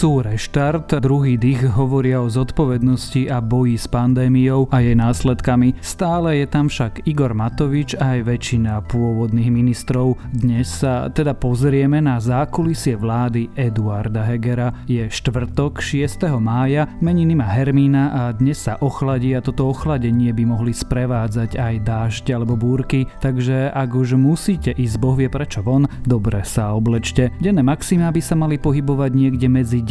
Chcú 0.00 0.24
reštart, 0.24 0.96
druhý 1.04 1.36
dých 1.36 1.76
hovoria 1.76 2.24
o 2.24 2.32
zodpovednosti 2.32 3.28
a 3.28 3.44
boji 3.44 3.76
s 3.76 3.84
pandémiou 3.84 4.64
a 4.72 4.80
jej 4.80 4.96
následkami. 4.96 5.76
Stále 5.84 6.40
je 6.40 6.46
tam 6.48 6.72
však 6.72 7.04
Igor 7.04 7.36
Matovič 7.36 8.00
a 8.00 8.16
aj 8.16 8.32
väčšina 8.32 8.80
pôvodných 8.88 9.52
ministrov. 9.52 10.16
Dnes 10.32 10.72
sa 10.72 11.12
teda 11.12 11.36
pozrieme 11.36 12.00
na 12.00 12.16
zákulisie 12.16 12.96
vlády 12.96 13.52
Eduarda 13.52 14.24
Hegera. 14.24 14.72
Je 14.88 15.04
štvrtok 15.04 15.84
6. 15.84 16.32
mája, 16.40 16.88
meniny 17.04 17.36
má 17.36 17.52
Hermína 17.52 18.04
a 18.08 18.22
dnes 18.32 18.56
sa 18.56 18.80
ochladí 18.80 19.36
a 19.36 19.44
toto 19.44 19.68
ochladenie 19.68 20.32
by 20.32 20.48
mohli 20.48 20.72
sprevádzať 20.72 21.60
aj 21.60 21.74
dážď 21.84 22.40
alebo 22.40 22.56
búrky, 22.56 23.04
takže 23.20 23.68
ak 23.68 23.92
už 23.92 24.16
musíte 24.16 24.72
ísť 24.72 24.96
bohvie 24.96 25.28
prečo 25.28 25.60
von, 25.60 25.84
dobre 26.08 26.40
sa 26.48 26.72
oblečte. 26.72 27.36
Denné 27.36 27.60
maxima 27.60 28.08
by 28.08 28.20
sa 28.24 28.32
mali 28.32 28.56
pohybovať 28.56 29.12
niekde 29.12 29.44
medzi 29.52 29.84
10 29.84 29.89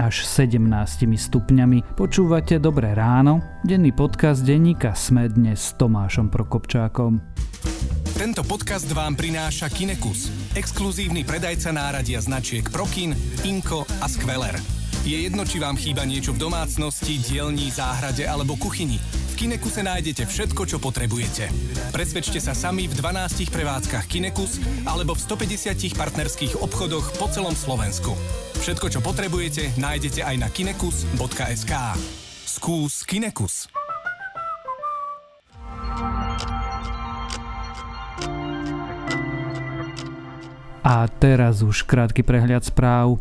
až 0.00 0.24
17 0.24 0.56
stupňami. 1.04 1.92
Počúvate 1.92 2.56
Dobré 2.56 2.96
ráno? 2.96 3.44
Denný 3.60 3.92
podcast 3.92 4.40
denníka 4.40 4.96
Sme 4.96 5.28
dnes 5.28 5.60
s 5.60 5.76
Tomášom 5.76 6.32
Prokopčákom. 6.32 7.20
Tento 8.16 8.40
podcast 8.48 8.88
vám 8.96 9.20
prináša 9.20 9.68
Kinekus, 9.68 10.32
exkluzívny 10.56 11.28
predajca 11.28 11.68
náradia 11.68 12.16
značiek 12.24 12.64
Prokin, 12.72 13.12
Inko 13.44 13.84
a 14.00 14.08
Skveler. 14.08 14.56
Je 15.04 15.20
jedno, 15.28 15.44
či 15.44 15.60
vám 15.60 15.76
chýba 15.76 16.08
niečo 16.08 16.32
v 16.32 16.40
domácnosti, 16.40 17.20
dielni, 17.20 17.68
záhrade 17.68 18.24
alebo 18.24 18.56
kuchyni. 18.56 18.96
Kinekuse 19.40 19.80
nájdete 19.80 20.28
všetko, 20.28 20.68
čo 20.68 20.76
potrebujete. 20.76 21.48
Presvedčte 21.96 22.44
sa 22.44 22.52
sami 22.52 22.84
v 22.84 22.92
12 22.92 23.48
prevádzkach 23.48 24.04
Kinekus 24.04 24.60
alebo 24.84 25.16
v 25.16 25.24
150 25.24 25.96
partnerských 25.96 26.60
obchodoch 26.60 27.16
po 27.16 27.24
celom 27.32 27.56
Slovensku. 27.56 28.12
Všetko, 28.60 28.92
čo 28.92 29.00
potrebujete, 29.00 29.80
nájdete 29.80 30.28
aj 30.28 30.36
na 30.44 30.52
kinekus.sk. 30.52 31.72
Skús 32.44 33.00
Kinekus. 33.08 33.72
A 40.84 41.08
teraz 41.16 41.64
už 41.64 41.88
krátky 41.88 42.20
prehľad 42.20 42.68
správ. 42.68 43.16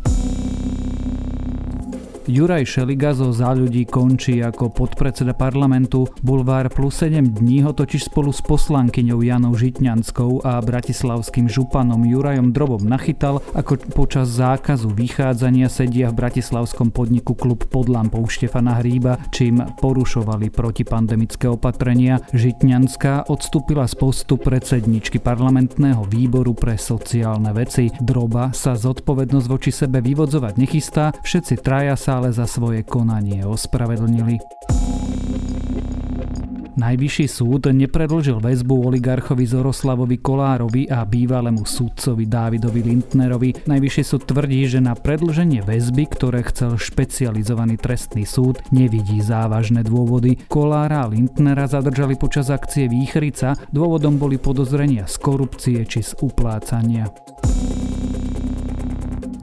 Juraj 2.30 2.78
Šeliga 2.78 3.10
zo 3.18 3.34
Za 3.34 3.58
ľudí 3.58 3.90
končí 3.90 4.38
ako 4.38 4.70
podpredseda 4.70 5.34
parlamentu. 5.34 6.06
Bulvár 6.22 6.70
plus 6.70 7.02
7 7.02 7.26
dní 7.26 7.66
ho 7.66 7.74
totiž 7.74 8.06
spolu 8.06 8.30
s 8.30 8.46
poslankyňou 8.46 9.26
Janou 9.26 9.58
Žitňanskou 9.58 10.46
a 10.46 10.62
bratislavským 10.62 11.50
županom 11.50 12.06
Jurajom 12.06 12.54
Drobom 12.54 12.86
nachytal, 12.86 13.42
ako 13.58 13.82
počas 13.98 14.30
zákazu 14.30 14.94
vychádzania 14.94 15.74
sedia 15.74 16.14
v 16.14 16.22
bratislavskom 16.22 16.94
podniku 16.94 17.34
klub 17.34 17.66
pod 17.66 17.90
lampou 17.90 18.22
Štefana 18.30 18.78
Hríba, 18.78 19.18
čím 19.34 19.66
porušovali 19.82 20.54
protipandemické 20.54 21.50
opatrenia. 21.50 22.22
Žitňanská 22.30 23.26
odstúpila 23.26 23.90
z 23.90 23.98
postu 23.98 24.38
predsedničky 24.38 25.18
parlamentného 25.18 26.06
výboru 26.06 26.54
pre 26.54 26.78
sociálne 26.78 27.50
veci. 27.58 27.90
Droba 27.98 28.54
sa 28.54 28.78
zodpovednosť 28.78 29.48
voči 29.50 29.74
sebe 29.74 29.98
vyvodzovať 30.06 30.54
nechystá, 30.62 31.10
všetci 31.26 31.66
traja 31.66 31.98
sa 31.98 32.19
ale 32.20 32.36
za 32.36 32.44
svoje 32.44 32.84
konanie 32.84 33.48
ospravedlnili. 33.48 34.44
Najvyšší 36.80 37.28
súd 37.28 37.68
nepredlžil 37.76 38.40
väzbu 38.40 38.88
oligarchovi 38.88 39.44
Zoroslavovi 39.44 40.16
Kolárovi 40.24 40.88
a 40.88 41.04
bývalému 41.04 41.68
sudcovi 41.68 42.24
Dávidovi 42.24 42.80
Lindnerovi. 42.80 43.68
Najvyšší 43.68 44.04
súd 44.04 44.24
tvrdí, 44.24 44.64
že 44.64 44.80
na 44.80 44.96
predlženie 44.96 45.60
väzby, 45.60 46.08
ktoré 46.08 46.40
chcel 46.48 46.80
špecializovaný 46.80 47.76
trestný 47.76 48.24
súd, 48.24 48.64
nevidí 48.72 49.20
závažné 49.20 49.84
dôvody. 49.84 50.40
Kolára 50.48 51.04
a 51.04 51.12
Lindnera 51.12 51.68
zadržali 51.68 52.16
počas 52.16 52.48
akcie 52.48 52.88
Výchrica, 52.88 53.60
dôvodom 53.76 54.16
boli 54.16 54.40
podozrenia 54.40 55.04
z 55.04 55.20
korupcie 55.20 55.84
či 55.84 56.00
z 56.00 56.16
uplácania. 56.24 57.12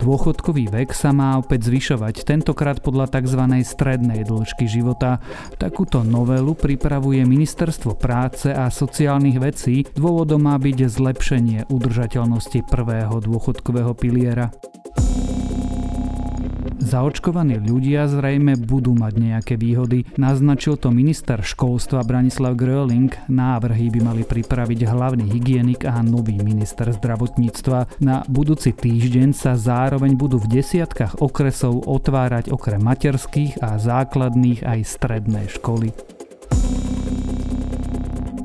Dôchodkový 0.06 0.70
vek 0.70 0.94
sa 0.94 1.10
má 1.10 1.34
opäť 1.34 1.66
zvyšovať, 1.66 2.22
tentokrát 2.22 2.78
podľa 2.78 3.10
tzv. 3.10 3.42
strednej 3.66 4.22
dĺžky 4.22 4.70
života. 4.70 5.18
Takúto 5.58 6.06
novelu 6.06 6.54
pripravuje 6.54 7.26
Ministerstvo 7.26 7.98
práce 7.98 8.54
a 8.54 8.70
sociálnych 8.70 9.42
vecí. 9.42 9.82
Dôvodom 9.98 10.46
má 10.46 10.62
byť 10.62 10.78
zlepšenie 10.86 11.66
udržateľnosti 11.66 12.62
prvého 12.70 13.18
dôchodkového 13.18 13.98
piliera. 13.98 14.54
Zaočkovaní 16.86 17.58
ľudia 17.58 18.06
zrejme 18.06 18.54
budú 18.54 18.94
mať 18.94 19.18
nejaké 19.18 19.58
výhody. 19.58 20.06
Naznačil 20.14 20.78
to 20.78 20.94
minister 20.94 21.42
školstva 21.42 22.06
Branislav 22.06 22.54
Gröling. 22.54 23.10
Návrhy 23.26 23.90
by 23.90 24.00
mali 24.06 24.22
pripraviť 24.22 24.86
hlavný 24.86 25.26
hygienik 25.26 25.82
a 25.82 25.98
nový 26.06 26.38
minister 26.38 26.86
zdravotníctva. 26.94 27.98
Na 27.98 28.22
budúci 28.30 28.70
týždeň 28.70 29.34
sa 29.34 29.58
zároveň 29.58 30.14
budú 30.14 30.38
v 30.38 30.62
desiatkách 30.62 31.18
okresov 31.18 31.82
otvárať 31.90 32.54
okrem 32.54 32.78
materských 32.78 33.58
a 33.66 33.82
základných 33.82 34.62
aj 34.62 34.78
stredné 34.86 35.50
školy. 35.58 36.15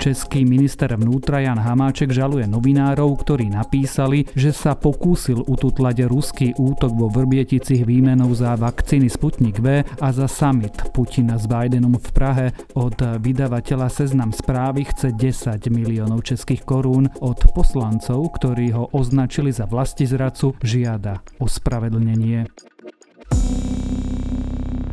Český 0.01 0.49
minister 0.49 0.89
vnútra 0.97 1.45
Jan 1.45 1.61
Hamáček 1.61 2.09
žaluje 2.09 2.49
novinárov, 2.49 3.21
ktorí 3.21 3.53
napísali, 3.53 4.25
že 4.33 4.49
sa 4.49 4.73
pokúsil 4.73 5.45
ututlať 5.45 6.09
ruský 6.09 6.57
útok 6.57 6.97
vo 6.97 7.05
Vrbieticich 7.05 7.85
výmenou 7.85 8.33
za 8.33 8.57
vakcíny 8.57 9.13
Sputnik 9.13 9.61
V 9.61 9.85
a 9.85 10.07
za 10.09 10.25
summit 10.25 10.73
Putina 10.89 11.37
s 11.37 11.45
Bidenom 11.45 12.01
v 12.01 12.09
Prahe. 12.17 12.47
Od 12.73 12.97
vydavateľa 12.97 13.93
Seznam 13.93 14.33
správy 14.33 14.89
chce 14.89 15.13
10 15.13 15.69
miliónov 15.69 16.25
českých 16.25 16.65
korún. 16.65 17.05
Od 17.21 17.37
poslancov, 17.53 18.25
ktorí 18.41 18.73
ho 18.73 18.89
označili 18.97 19.53
za 19.53 19.69
vlastizracu, 19.69 20.57
žiada 20.65 21.21
ospravedlnenie. 21.37 22.49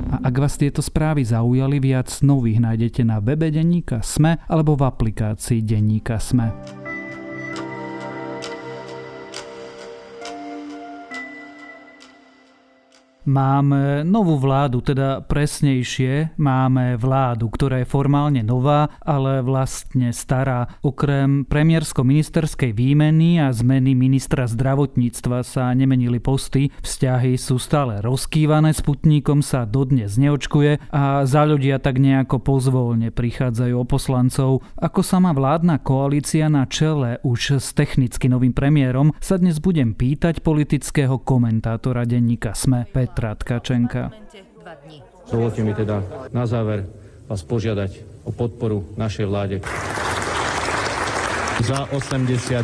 A 0.08 0.24
ak 0.24 0.34
vás 0.41 0.56
tieto 0.56 0.80
správy 0.80 1.20
zaujali, 1.20 1.84
viac 1.84 2.08
nových 2.24 2.64
nájdete 2.64 3.04
na 3.04 3.20
webe 3.20 3.52
Denníka 3.52 4.00
Sme 4.00 4.41
alebo 4.48 4.72
v 4.72 4.88
aplikácii 4.88 5.60
Denníka 5.60 6.16
Sme. 6.16 6.78
Máme 13.28 14.09
novú 14.09 14.41
vládu, 14.41 14.81
teda 14.81 15.21
presnejšie 15.21 16.41
máme 16.41 16.97
vládu, 16.97 17.53
ktorá 17.53 17.84
je 17.84 17.93
formálne 17.93 18.41
nová, 18.41 18.89
ale 19.05 19.44
vlastne 19.44 20.16
stará. 20.16 20.81
Okrem 20.81 21.44
premiérsko-ministerskej 21.44 22.72
výmeny 22.72 23.37
a 23.37 23.53
zmeny 23.53 23.93
ministra 23.93 24.49
zdravotníctva 24.49 25.44
sa 25.44 25.77
nemenili 25.77 26.25
posty, 26.25 26.72
vzťahy 26.81 27.37
sú 27.37 27.61
stále 27.61 28.00
rozkývané, 28.00 28.72
sputníkom 28.72 29.44
sa 29.44 29.69
dodnes 29.69 30.17
neočkuje 30.17 30.88
a 30.88 31.28
za 31.28 31.44
ľudia 31.44 31.84
tak 31.84 32.00
nejako 32.00 32.41
pozvolne 32.41 33.12
prichádzajú 33.12 33.77
o 33.77 33.84
poslancov. 33.84 34.65
Ako 34.81 35.05
sama 35.05 35.37
vládna 35.37 35.84
koalícia 35.84 36.49
na 36.49 36.65
čele 36.65 37.21
už 37.21 37.61
s 37.61 37.77
technicky 37.77 38.33
novým 38.33 38.56
premiérom 38.56 39.12
sa 39.21 39.37
dnes 39.37 39.61
budem 39.61 39.93
pýtať 39.93 40.41
politického 40.41 41.21
komentátora 41.21 42.09
denníka 42.09 42.56
SME 42.56 42.88
Petra 42.88 43.18
Petra 43.19 43.34
Tkačenka. 43.34 44.15
Dovolte 45.27 45.67
mi 45.67 45.75
teda 45.75 46.06
na 46.31 46.47
záver 46.47 46.87
vás 47.27 47.43
požiadať 47.43 48.23
o 48.23 48.31
podporu 48.31 48.87
našej 48.95 49.27
vláde. 49.27 49.59
Za 51.67 51.91
89, 51.91 52.62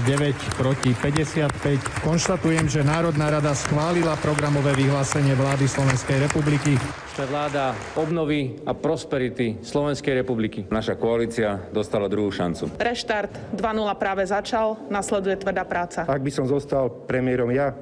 proti 0.55 0.95
55. 0.95 2.07
Konštatujem, 2.07 2.71
že 2.71 2.87
Národná 2.87 3.35
rada 3.35 3.51
schválila 3.51 4.15
programové 4.23 4.79
vyhlásenie 4.79 5.35
vlády 5.35 5.67
Slovenskej 5.67 6.31
republiky. 6.31 6.79
Sme 7.19 7.27
vláda 7.35 7.75
obnovy 7.99 8.55
a 8.63 8.79
prosperity 8.79 9.59
Slovenskej 9.59 10.23
republiky. 10.23 10.71
Naša 10.71 10.95
koalícia 10.95 11.67
dostala 11.75 12.07
druhú 12.07 12.31
šancu. 12.31 12.79
Reštart 12.79 13.59
2.0 13.59 13.59
práve 13.99 14.23
začal, 14.23 14.79
nasleduje 14.87 15.35
tvrdá 15.35 15.67
práca. 15.67 16.07
Ak 16.07 16.23
by 16.23 16.31
som 16.31 16.47
zostal 16.47 16.87
premiérom 17.11 17.51
ja, 17.51 17.75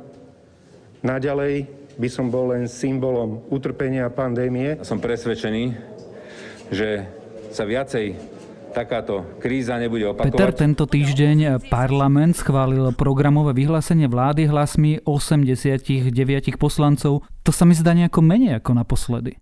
naďalej 1.05 1.82
by 1.97 2.09
som 2.09 2.33
bol 2.33 2.55
len 2.55 2.69
symbolom 2.71 3.45
utrpenia 3.53 4.09
pandémie. 4.09 4.81
Som 4.87 5.03
presvedčený, 5.03 5.75
že 6.73 7.05
sa 7.53 7.69
viacej 7.69 8.17
takáto 8.73 9.37
kríza 9.37 9.77
nebude 9.77 10.09
opakovať. 10.09 10.33
Peter, 10.33 10.53
tento 10.57 10.89
týždeň 10.89 11.69
parlament 11.69 12.33
schválil 12.41 12.97
programové 12.97 13.53
vyhlásenie 13.53 14.09
vlády 14.09 14.49
hlasmi 14.49 15.05
89 15.05 16.09
poslancov. 16.57 17.21
To 17.45 17.51
sa 17.53 17.69
mi 17.69 17.77
zdá 17.77 17.93
nejako 17.93 18.25
menej 18.25 18.65
ako 18.65 18.73
naposledy. 18.73 19.42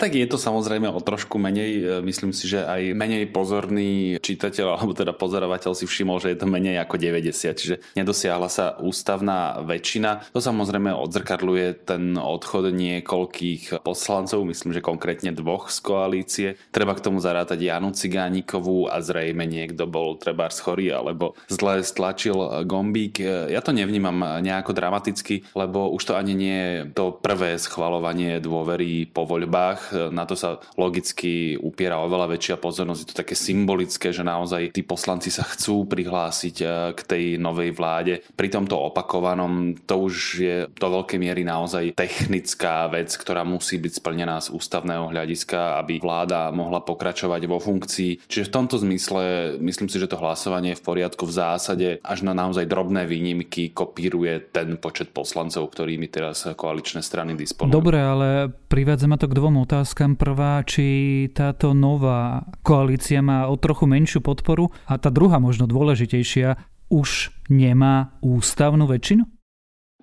Tak 0.00 0.16
je 0.16 0.24
to 0.24 0.40
samozrejme 0.40 0.88
o 0.88 0.96
trošku 1.04 1.36
menej. 1.36 1.72
E, 1.76 1.82
myslím 2.00 2.32
si, 2.32 2.48
že 2.48 2.64
aj 2.64 2.96
menej 2.96 3.28
pozorný 3.28 4.16
čitateľ 4.24 4.72
alebo 4.80 4.96
teda 4.96 5.12
pozorovateľ 5.12 5.76
si 5.76 5.84
všimol, 5.84 6.24
že 6.24 6.32
je 6.32 6.40
to 6.40 6.48
menej 6.48 6.80
ako 6.80 6.96
90, 6.96 7.52
čiže 7.52 7.76
nedosiahla 8.00 8.48
sa 8.48 8.80
ústavná 8.80 9.60
väčšina. 9.60 10.32
To 10.32 10.40
samozrejme 10.40 10.96
odzrkadluje 10.96 11.84
ten 11.84 12.16
odchod 12.16 12.72
niekoľkých 12.72 13.84
poslancov, 13.84 14.48
myslím, 14.48 14.72
že 14.72 14.80
konkrétne 14.80 15.36
dvoch 15.36 15.68
z 15.68 15.78
koalície. 15.84 16.48
Treba 16.72 16.96
k 16.96 17.04
tomu 17.04 17.20
zarátať 17.20 17.60
Janu 17.60 17.92
Cigánikovú 17.92 18.88
a 18.88 19.04
zrejme 19.04 19.44
niekto 19.44 19.84
bol 19.84 20.16
treba 20.16 20.48
schorý 20.48 20.96
alebo 20.96 21.36
zle 21.52 21.84
stlačil 21.84 22.64
gombík. 22.64 23.20
E, 23.20 23.52
ja 23.52 23.60
to 23.60 23.76
nevnímam 23.76 24.40
nejako 24.40 24.72
dramaticky, 24.72 25.44
lebo 25.52 25.92
už 25.92 26.08
to 26.08 26.12
ani 26.16 26.32
nie 26.32 26.56
je 26.56 26.76
to 26.96 27.20
prvé 27.20 27.60
schvalovanie 27.60 28.40
dôvery 28.40 29.04
po 29.04 29.28
voľbách 29.28 29.89
na 29.92 30.24
to 30.24 30.38
sa 30.38 30.62
logicky 30.78 31.58
upiera 31.58 32.00
oveľa 32.00 32.36
väčšia 32.36 32.56
pozornosť. 32.56 33.00
Je 33.00 33.08
to 33.10 33.20
také 33.20 33.34
symbolické, 33.36 34.14
že 34.14 34.24
naozaj 34.24 34.72
tí 34.72 34.82
poslanci 34.86 35.28
sa 35.28 35.44
chcú 35.44 35.84
prihlásiť 35.86 36.56
e, 36.62 36.66
k 36.94 37.00
tej 37.04 37.24
novej 37.36 37.74
vláde. 37.74 38.24
Pri 38.34 38.48
tomto 38.48 38.78
opakovanom 38.78 39.76
to 39.84 40.08
už 40.08 40.14
je 40.40 40.56
do 40.70 40.88
veľkej 40.88 41.18
miery 41.18 41.42
naozaj 41.42 41.92
technická 41.98 42.86
vec, 42.88 43.10
ktorá 43.12 43.42
musí 43.42 43.76
byť 43.76 43.92
splnená 43.98 44.38
z 44.40 44.54
ústavného 44.54 45.10
hľadiska, 45.10 45.80
aby 45.82 45.98
vláda 45.98 46.54
mohla 46.54 46.80
pokračovať 46.80 47.42
vo 47.50 47.58
funkcii. 47.58 48.30
Čiže 48.30 48.48
v 48.48 48.54
tomto 48.54 48.76
zmysle 48.78 49.56
myslím 49.58 49.88
si, 49.90 49.98
že 49.98 50.10
to 50.10 50.20
hlasovanie 50.20 50.72
je 50.72 50.80
v 50.80 50.86
poriadku 50.86 51.26
v 51.26 51.34
zásade 51.34 51.88
až 52.00 52.22
na 52.22 52.32
naozaj 52.36 52.70
drobné 52.70 53.04
výnimky 53.10 53.74
kopíruje 53.74 54.54
ten 54.54 54.78
počet 54.78 55.10
poslancov, 55.10 55.66
ktorými 55.72 56.06
teraz 56.06 56.46
koaličné 56.46 57.02
strany 57.02 57.34
disponujú. 57.34 57.74
Dobre, 57.74 57.98
ale 57.98 58.52
privádza 58.70 59.10
ma 59.10 59.18
to 59.18 59.26
k 59.26 59.34
dvom 59.34 59.66
otázkam 59.66 59.79
otázkam. 59.80 60.12
Prvá, 60.12 60.60
či 60.60 61.32
táto 61.32 61.72
nová 61.72 62.44
koalícia 62.60 63.24
má 63.24 63.48
o 63.48 63.56
trochu 63.56 63.88
menšiu 63.88 64.20
podporu 64.20 64.68
a 64.84 65.00
tá 65.00 65.08
druhá, 65.08 65.40
možno 65.40 65.64
dôležitejšia, 65.64 66.60
už 66.92 67.32
nemá 67.48 68.12
ústavnú 68.20 68.84
väčšinu? 68.84 69.39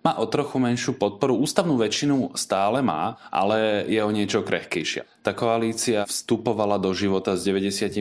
Má 0.07 0.15
o 0.23 0.31
trochu 0.31 0.55
menšiu 0.55 0.95
podporu. 0.95 1.35
Ústavnú 1.35 1.75
väčšinu 1.75 2.31
stále 2.31 2.79
má, 2.79 3.19
ale 3.27 3.83
je 3.91 3.99
o 3.99 4.07
niečo 4.07 4.39
krehkejšia. 4.39 5.03
Tá 5.19 5.35
koalícia 5.35 6.07
vstupovala 6.07 6.79
do 6.79 6.95
života 6.95 7.35
s 7.35 7.43
95 7.43 7.91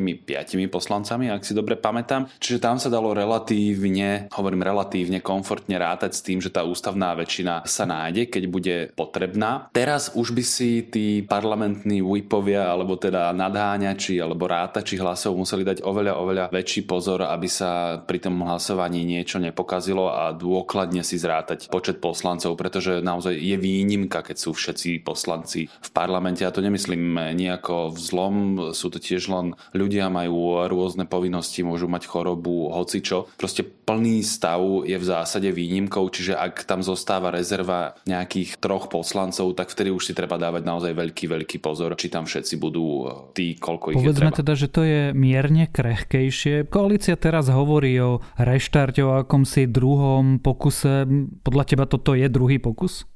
poslancami, 0.70 1.26
ak 1.26 1.42
si 1.42 1.58
dobre 1.58 1.74
pamätám. 1.74 2.30
Čiže 2.38 2.62
tam 2.62 2.78
sa 2.78 2.86
dalo 2.86 3.10
relatívne, 3.10 4.30
hovorím 4.30 4.62
relatívne, 4.62 5.18
komfortne 5.18 5.74
rátať 5.74 6.14
s 6.14 6.22
tým, 6.22 6.38
že 6.38 6.54
tá 6.54 6.62
ústavná 6.62 7.18
väčšina 7.18 7.66
sa 7.66 7.82
nájde, 7.82 8.30
keď 8.30 8.42
bude 8.46 8.76
potrebná. 8.94 9.66
Teraz 9.74 10.14
už 10.14 10.30
by 10.30 10.44
si 10.46 10.86
tí 10.86 11.26
parlamentní 11.26 11.98
whipovia, 11.98 12.70
alebo 12.70 12.94
teda 12.94 13.34
nadháňači, 13.34 14.22
alebo 14.22 14.46
rátači 14.46 14.94
hlasov 14.94 15.34
museli 15.34 15.66
dať 15.66 15.82
oveľa, 15.82 16.14
oveľa 16.22 16.44
väčší 16.54 16.86
pozor, 16.86 17.26
aby 17.26 17.50
sa 17.50 17.98
pri 17.98 18.22
tom 18.22 18.38
hlasovaní 18.46 19.02
niečo 19.02 19.42
nepokazilo 19.42 20.14
a 20.14 20.30
dôkladne 20.30 21.02
si 21.02 21.18
zrátať 21.18 21.66
počet 21.66 21.95
poslancov, 21.98 22.54
pretože 22.54 23.00
naozaj 23.00 23.34
je 23.36 23.56
výnimka, 23.56 24.22
keď 24.22 24.36
sú 24.36 24.50
všetci 24.52 25.02
poslanci 25.02 25.68
v 25.68 25.90
parlamente. 25.90 26.44
A 26.44 26.54
to 26.54 26.64
nemyslím 26.64 27.16
nejako 27.34 27.96
vzlom, 27.96 28.34
sú 28.76 28.92
to 28.92 29.00
tiež 29.00 29.28
len 29.32 29.56
ľudia, 29.72 30.12
majú 30.12 30.66
rôzne 30.68 31.08
povinnosti, 31.08 31.66
môžu 31.66 31.88
mať 31.88 32.06
chorobu, 32.06 32.70
hocičo. 32.72 33.28
Proste 33.40 33.64
plný 33.64 34.26
stav 34.26 34.60
je 34.82 34.98
v 34.98 35.04
zásade 35.06 35.48
výnimkou, 35.54 36.10
čiže 36.10 36.34
ak 36.34 36.66
tam 36.66 36.82
zostáva 36.82 37.30
rezerva 37.30 37.94
nejakých 38.04 38.58
troch 38.58 38.90
poslancov, 38.90 39.54
tak 39.54 39.70
vtedy 39.70 39.94
už 39.94 40.10
si 40.10 40.12
treba 40.12 40.36
dávať 40.36 40.62
naozaj 40.66 40.92
veľký, 40.92 41.24
veľký 41.30 41.56
pozor, 41.62 41.94
či 41.94 42.10
tam 42.10 42.26
všetci 42.26 42.54
budú 42.58 42.86
e, 42.86 43.32
tí, 43.32 43.46
koľko 43.54 43.94
ich 43.94 43.96
Povedzme 44.02 44.30
je 44.30 44.34
treba. 44.34 44.40
teda, 44.42 44.52
že 44.58 44.68
to 44.68 44.82
je 44.82 45.02
mierne 45.14 45.70
krehkejšie. 45.70 46.66
Koalícia 46.66 47.14
teraz 47.14 47.46
hovorí 47.46 47.94
o 48.02 48.18
reštarte, 48.36 49.00
o 49.06 49.22
akomsi 49.22 49.70
druhom 49.70 50.42
pokuse. 50.42 51.06
Podľa 51.46 51.64
teba 51.64 51.85
toto 51.86 52.12
je 52.12 52.26
druhý 52.28 52.58
pokus? 52.58 53.06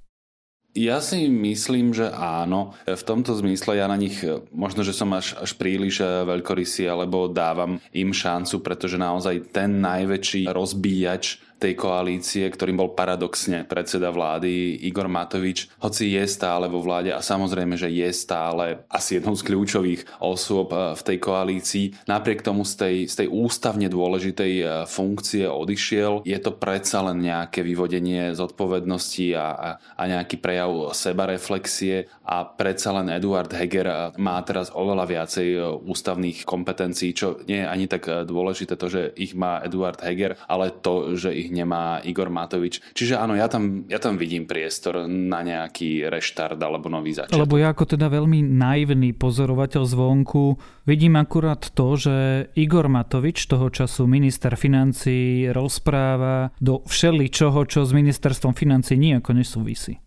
Ja 0.71 1.03
si 1.03 1.27
myslím, 1.27 1.91
že 1.91 2.15
áno. 2.15 2.79
V 2.87 3.03
tomto 3.03 3.35
zmysle 3.35 3.83
ja 3.83 3.91
na 3.91 3.99
nich 3.99 4.23
možno, 4.55 4.87
že 4.87 4.95
som 4.95 5.11
až, 5.11 5.35
až 5.35 5.59
príliš 5.59 5.99
eh, 5.99 6.07
veľkorysý, 6.23 6.87
alebo 6.87 7.27
dávam 7.27 7.83
im 7.91 8.15
šancu, 8.15 8.63
pretože 8.63 8.95
naozaj 8.95 9.51
ten 9.51 9.83
najväčší 9.83 10.47
rozbíjač 10.47 11.43
tej 11.61 11.77
koalície, 11.77 12.49
ktorým 12.49 12.81
bol 12.81 12.97
paradoxne 12.97 13.69
predseda 13.69 14.09
vlády 14.09 14.81
Igor 14.89 15.12
Matovič, 15.12 15.69
hoci 15.85 16.17
je 16.17 16.25
stále 16.25 16.73
vo 16.73 16.81
vláde 16.81 17.12
a 17.12 17.21
samozrejme, 17.21 17.77
že 17.77 17.93
je 17.93 18.09
stále 18.17 18.81
asi 18.89 19.21
jednou 19.21 19.37
z 19.37 19.45
kľúčových 19.45 20.01
osôb 20.25 20.73
eh, 20.73 20.97
v 20.97 21.03
tej 21.05 21.19
koalícii, 21.21 21.87
napriek 22.09 22.41
tomu 22.41 22.65
z 22.65 22.75
tej, 22.81 22.97
z 23.12 23.15
tej 23.21 23.29
ústavne 23.29 23.93
dôležitej 23.93 24.53
eh, 24.57 24.67
funkcie 24.89 25.45
odišiel, 25.45 26.25
je 26.25 26.39
to 26.41 26.57
predsa 26.57 27.05
len 27.05 27.21
nejaké 27.21 27.61
vyvodenie 27.61 28.33
zodpovednosti 28.33 29.37
a, 29.37 29.47
a, 29.53 29.69
a 30.01 30.03
nejaký 30.09 30.41
prejav 30.41 30.97
sebareflexie 30.97 32.09
a 32.25 32.49
predsa 32.49 32.97
len 32.97 33.12
Eduard 33.12 33.53
Heger 33.53 33.87
eh, 33.87 33.97
má 34.17 34.41
teraz 34.41 34.73
oveľa 34.73 35.05
viacej 35.05 35.49
ústavných 35.85 36.49
kompetencií, 36.49 37.12
čo 37.12 37.45
nie 37.45 37.61
je 37.61 37.69
ani 37.69 37.85
tak 37.85 38.09
dôležité 38.25 38.81
to, 38.81 38.89
že 38.89 39.03
ich 39.21 39.37
má 39.37 39.61
Eduard 39.61 40.01
Heger, 40.01 40.41
ale 40.49 40.73
to, 40.73 41.19
že 41.19 41.35
ich 41.35 41.50
nemá 41.50 42.00
Igor 42.02 42.31
Matovič. 42.32 42.81
Čiže 42.94 43.19
áno, 43.20 43.37
ja 43.37 43.47
tam, 43.47 43.87
ja 43.87 43.99
tam 43.99 44.17
vidím 44.17 44.47
priestor 44.49 45.06
na 45.06 45.44
nejaký 45.44 46.08
reštart 46.08 46.58
alebo 46.58 46.88
nový 46.88 47.14
začiatok. 47.14 47.38
Lebo 47.38 47.61
ja 47.61 47.70
ako 47.70 47.94
teda 47.94 48.11
veľmi 48.11 48.43
naivný 48.43 49.14
pozorovateľ 49.14 49.82
zvonku 49.87 50.58
vidím 50.87 51.19
akurát 51.19 51.62
to, 51.62 51.94
že 51.94 52.17
Igor 52.58 52.91
Matovič, 52.91 53.47
toho 53.47 53.70
času 53.70 54.11
minister 54.11 54.55
financí, 54.58 55.47
rozpráva 55.50 56.50
do 56.58 56.82
všeličoho, 56.87 57.62
čo 57.67 57.87
s 57.87 57.93
ministerstvom 57.94 58.56
financí 58.56 58.99
nejako 58.99 59.38
nesúvisí. 59.38 60.02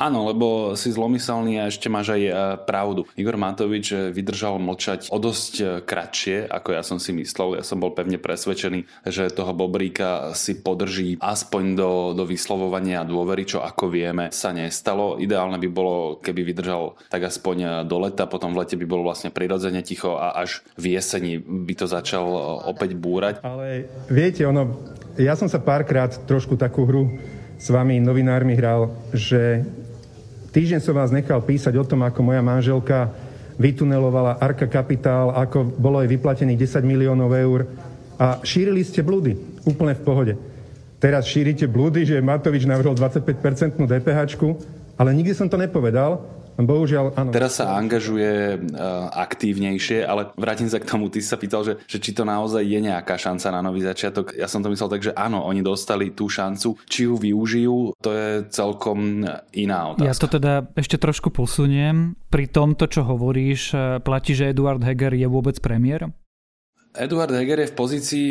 Áno, 0.00 0.32
lebo 0.32 0.72
si 0.80 0.88
zlomyselný 0.88 1.60
a 1.60 1.68
ešte 1.68 1.92
máš 1.92 2.16
aj 2.16 2.22
e, 2.24 2.32
pravdu. 2.64 3.04
Igor 3.20 3.36
Matovič 3.36 3.92
e, 3.92 4.08
vydržal 4.08 4.56
mlčať 4.56 5.12
o 5.12 5.20
dosť 5.20 5.52
e, 5.60 5.64
kratšie, 5.84 6.48
ako 6.48 6.68
ja 6.72 6.80
som 6.80 6.96
si 6.96 7.12
myslel. 7.12 7.60
Ja 7.60 7.64
som 7.68 7.84
bol 7.84 7.92
pevne 7.92 8.16
presvedčený, 8.16 9.04
že 9.04 9.28
toho 9.28 9.52
Bobríka 9.52 10.32
si 10.32 10.56
podrží 10.56 11.20
aspoň 11.20 11.64
do, 11.76 11.90
do 12.16 12.24
vyslovovania 12.24 13.04
dôvery, 13.04 13.44
čo 13.44 13.60
ako 13.60 13.92
vieme 13.92 14.32
sa 14.32 14.56
nestalo. 14.56 15.20
Ideálne 15.20 15.60
by 15.60 15.68
bolo, 15.68 16.16
keby 16.24 16.48
vydržal 16.48 16.96
tak 17.12 17.28
aspoň 17.28 17.84
do 17.84 18.00
leta, 18.00 18.24
potom 18.24 18.56
v 18.56 18.64
lete 18.64 18.80
by 18.80 18.88
bolo 18.88 19.04
vlastne 19.04 19.28
prirodzene 19.28 19.84
ticho 19.84 20.16
a 20.16 20.32
až 20.32 20.64
v 20.80 20.96
jeseni 20.96 21.36
by 21.36 21.76
to 21.76 21.84
začal 21.84 22.24
opäť 22.64 22.96
búrať. 22.96 23.44
Ale 23.44 23.84
viete, 24.08 24.48
ono, 24.48 24.80
ja 25.20 25.36
som 25.36 25.52
sa 25.52 25.60
párkrát 25.60 26.08
trošku 26.24 26.56
takú 26.56 26.88
hru 26.88 27.20
s 27.60 27.68
vami 27.68 28.00
novinármi 28.00 28.56
hral, 28.56 28.88
že 29.12 29.68
týždeň 30.50 30.80
som 30.82 30.94
vás 30.94 31.14
nechal 31.14 31.40
písať 31.42 31.74
o 31.78 31.84
tom, 31.86 32.02
ako 32.06 32.20
moja 32.22 32.42
manželka 32.42 33.10
vytunelovala 33.60 34.40
Arka 34.40 34.66
Kapitál, 34.66 35.36
ako 35.36 35.68
bolo 35.76 36.00
jej 36.00 36.10
vyplatených 36.16 36.64
10 36.64 36.80
miliónov 36.84 37.30
eur. 37.36 37.68
A 38.20 38.40
šírili 38.40 38.84
ste 38.84 39.04
blúdy. 39.04 39.36
Úplne 39.64 39.96
v 39.96 40.02
pohode. 40.04 40.34
Teraz 41.00 41.24
šírite 41.28 41.64
blúdy, 41.64 42.04
že 42.04 42.20
Matovič 42.20 42.68
navrhol 42.68 42.92
25% 42.92 43.80
DPH, 43.80 44.20
ale 45.00 45.10
nikdy 45.16 45.32
som 45.32 45.48
to 45.48 45.56
nepovedal, 45.56 46.20
Bohužiaľ, 46.58 47.14
áno. 47.14 47.30
Teraz 47.30 47.60
sa 47.62 47.76
angažuje 47.76 48.58
uh, 48.58 49.08
aktívnejšie, 49.14 50.02
ale 50.02 50.34
vrátim 50.34 50.66
sa 50.66 50.82
k 50.82 50.88
tomu, 50.88 51.12
ty 51.12 51.22
sa 51.22 51.38
pýtal, 51.38 51.62
že, 51.62 51.78
že 51.86 52.02
či 52.02 52.10
to 52.10 52.26
naozaj 52.26 52.64
je 52.64 52.80
nejaká 52.82 53.14
šanca 53.16 53.48
na 53.54 53.60
nový 53.62 53.84
začiatok. 53.84 54.34
Ja 54.34 54.50
som 54.50 54.60
to 54.60 54.72
myslel 54.72 54.90
tak, 54.90 55.02
že 55.04 55.12
áno, 55.14 55.44
oni 55.46 55.62
dostali 55.64 56.12
tú 56.12 56.26
šancu. 56.26 56.76
Či 56.88 57.06
ju 57.06 57.14
využijú, 57.16 57.76
to 58.00 58.10
je 58.12 58.28
celkom 58.50 59.24
iná 59.54 59.94
otázka. 59.94 60.08
Ja 60.08 60.14
to 60.16 60.28
teda 60.28 60.54
ešte 60.74 60.96
trošku 60.98 61.30
posuniem. 61.30 62.18
Pri 62.28 62.50
tomto, 62.50 62.86
čo 62.86 63.06
hovoríš, 63.06 63.60
eh, 63.72 63.80
platí, 64.00 64.34
že 64.34 64.50
Eduard 64.50 64.82
Heger 64.82 65.14
je 65.16 65.28
vôbec 65.30 65.56
premiér? 65.58 66.10
Eduard 66.94 67.30
Heger 67.30 67.62
je 67.62 67.70
v 67.70 67.76
pozícii 67.76 68.30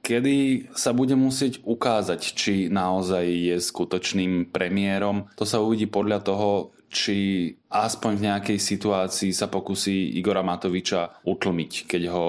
kedy 0.00 0.68
sa 0.72 0.96
bude 0.96 1.12
musieť 1.14 1.60
ukázať, 1.60 2.20
či 2.32 2.54
naozaj 2.72 3.24
je 3.28 3.56
skutočným 3.60 4.48
premiérom. 4.48 5.28
To 5.36 5.44
sa 5.44 5.60
uvidí 5.60 5.86
podľa 5.86 6.24
toho, 6.24 6.72
či 6.90 7.56
aspoň 7.70 8.12
v 8.18 8.24
nejakej 8.26 8.58
situácii 8.58 9.30
sa 9.30 9.46
pokusí 9.46 10.18
Igora 10.18 10.42
Matoviča 10.42 11.22
utlmiť, 11.22 11.86
keď 11.86 12.02
ho 12.10 12.26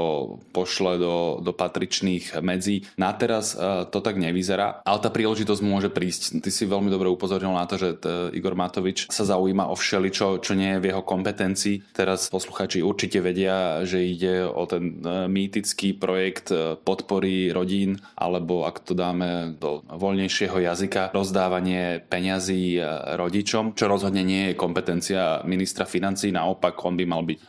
pošle 0.54 1.02
do, 1.02 1.42
do 1.42 1.52
patričných 1.52 2.38
medzí. 2.46 2.86
Na 3.02 3.10
teraz 3.18 3.58
uh, 3.58 3.90
to 3.90 4.06
tak 4.06 4.22
nevyzerá, 4.22 4.86
ale 4.86 5.02
tá 5.02 5.10
príležitosť 5.10 5.62
môže 5.66 5.90
prísť. 5.90 6.46
Ty 6.46 6.50
si 6.54 6.70
veľmi 6.70 6.94
dobre 6.94 7.10
upozornil 7.10 7.58
na 7.58 7.66
to, 7.66 7.82
že 7.82 7.90
Igor 8.38 8.54
Matovič 8.54 9.10
sa 9.10 9.26
zaujíma 9.26 9.74
o 9.74 9.76
všeličo, 9.76 10.40
čo 10.46 10.54
nie 10.54 10.78
je 10.78 10.82
v 10.82 10.88
jeho 10.94 11.02
kompetencii. 11.02 11.90
Teraz 11.98 12.30
posluchači 12.30 12.86
určite 12.86 13.18
vedia, 13.20 13.82
že 13.82 14.06
ide 14.06 14.46
o 14.46 14.70
ten 14.70 15.02
uh, 15.02 15.26
mýtický 15.26 15.98
projekt 15.98 16.54
uh, 16.54 16.78
podpory 16.78 17.50
rodín, 17.50 17.98
alebo 18.14 18.70
ak 18.70 18.86
to 18.86 18.94
dáme 18.94 19.58
do 19.58 19.82
voľnejšieho 19.90 20.62
jazyka, 20.62 21.10
rozdávanie 21.10 22.06
peňazí 22.06 22.78
rodičom, 23.18 23.74
čo 23.74 23.90
rozhodne 23.90 24.22
nie 24.22 24.52
je 24.52 24.60
kompetencia 24.60 25.31
ministra 25.48 25.88
financí, 25.88 26.34
naopak 26.34 26.76
on 26.84 27.00
by 27.00 27.06
mal 27.08 27.24
byť 27.24 27.40
uh, 27.40 27.48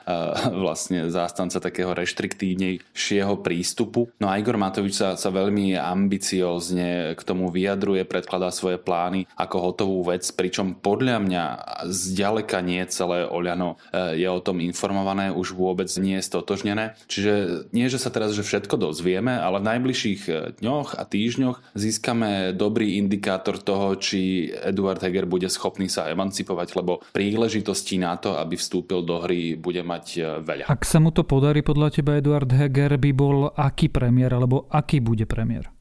vlastne 0.65 1.11
zástanca 1.11 1.59
takého 1.59 1.91
reštriktívnejšieho 1.91 3.35
prístupu. 3.43 4.07
No 4.23 4.31
a 4.31 4.39
Igor 4.39 4.61
Matovič 4.61 4.95
sa, 4.99 5.19
sa 5.19 5.31
veľmi 5.35 5.75
ambiciózne 5.75 7.19
k 7.19 7.21
tomu 7.27 7.51
vyjadruje, 7.51 8.07
predkladá 8.07 8.55
svoje 8.55 8.79
plány 8.79 9.27
ako 9.35 9.57
hotovú 9.59 9.99
vec, 10.07 10.23
pričom 10.35 10.79
podľa 10.79 11.19
mňa 11.23 11.45
zďaleka 11.91 12.63
nie 12.63 12.83
celé 12.89 13.27
Oľano 13.27 13.77
uh, 13.77 14.15
je 14.15 14.29
o 14.31 14.41
tom 14.41 14.63
informované, 14.63 15.35
už 15.35 15.59
vôbec 15.59 15.91
nie 15.99 16.23
je 16.23 16.29
stotožnené. 16.29 16.95
Čiže 17.11 17.67
nie, 17.75 17.91
že 17.91 17.99
sa 17.99 18.13
teraz 18.13 18.33
že 18.33 18.47
všetko 18.47 18.81
dozvieme, 18.81 19.37
ale 19.37 19.61
v 19.61 19.69
najbližších 19.77 20.23
dňoch 20.63 20.97
a 20.97 21.03
týždňoch 21.05 21.77
získame 21.77 22.53
dobrý 22.57 22.97
indikátor 23.01 23.61
toho, 23.61 23.97
či 23.97 24.53
Eduard 24.53 25.01
Heger 25.03 25.29
bude 25.29 25.49
schopný 25.49 25.89
sa 25.89 26.09
emancipovať, 26.09 26.69
lebo 26.79 27.05
príležitostí 27.73 27.97
na 27.97 28.21
to, 28.21 28.37
aby 28.37 28.55
vstúpil 28.61 29.01
do 29.03 29.25
hry, 29.25 29.57
bude 29.57 29.81
mať 29.81 30.05
e, 30.17 30.21
veľa. 30.45 30.65
Ak 30.69 30.85
sa 30.85 31.01
mu 31.01 31.09
to 31.09 31.25
podarí, 31.25 31.65
podľa 31.65 31.89
teba 31.89 32.21
Eduard 32.21 32.53
Heger 32.53 33.01
by 33.01 33.11
bol 33.17 33.49
aký 33.57 33.89
premiér, 33.89 34.37
alebo 34.37 34.69
aký 34.69 35.01
bude 35.01 35.25
premiér? 35.25 35.73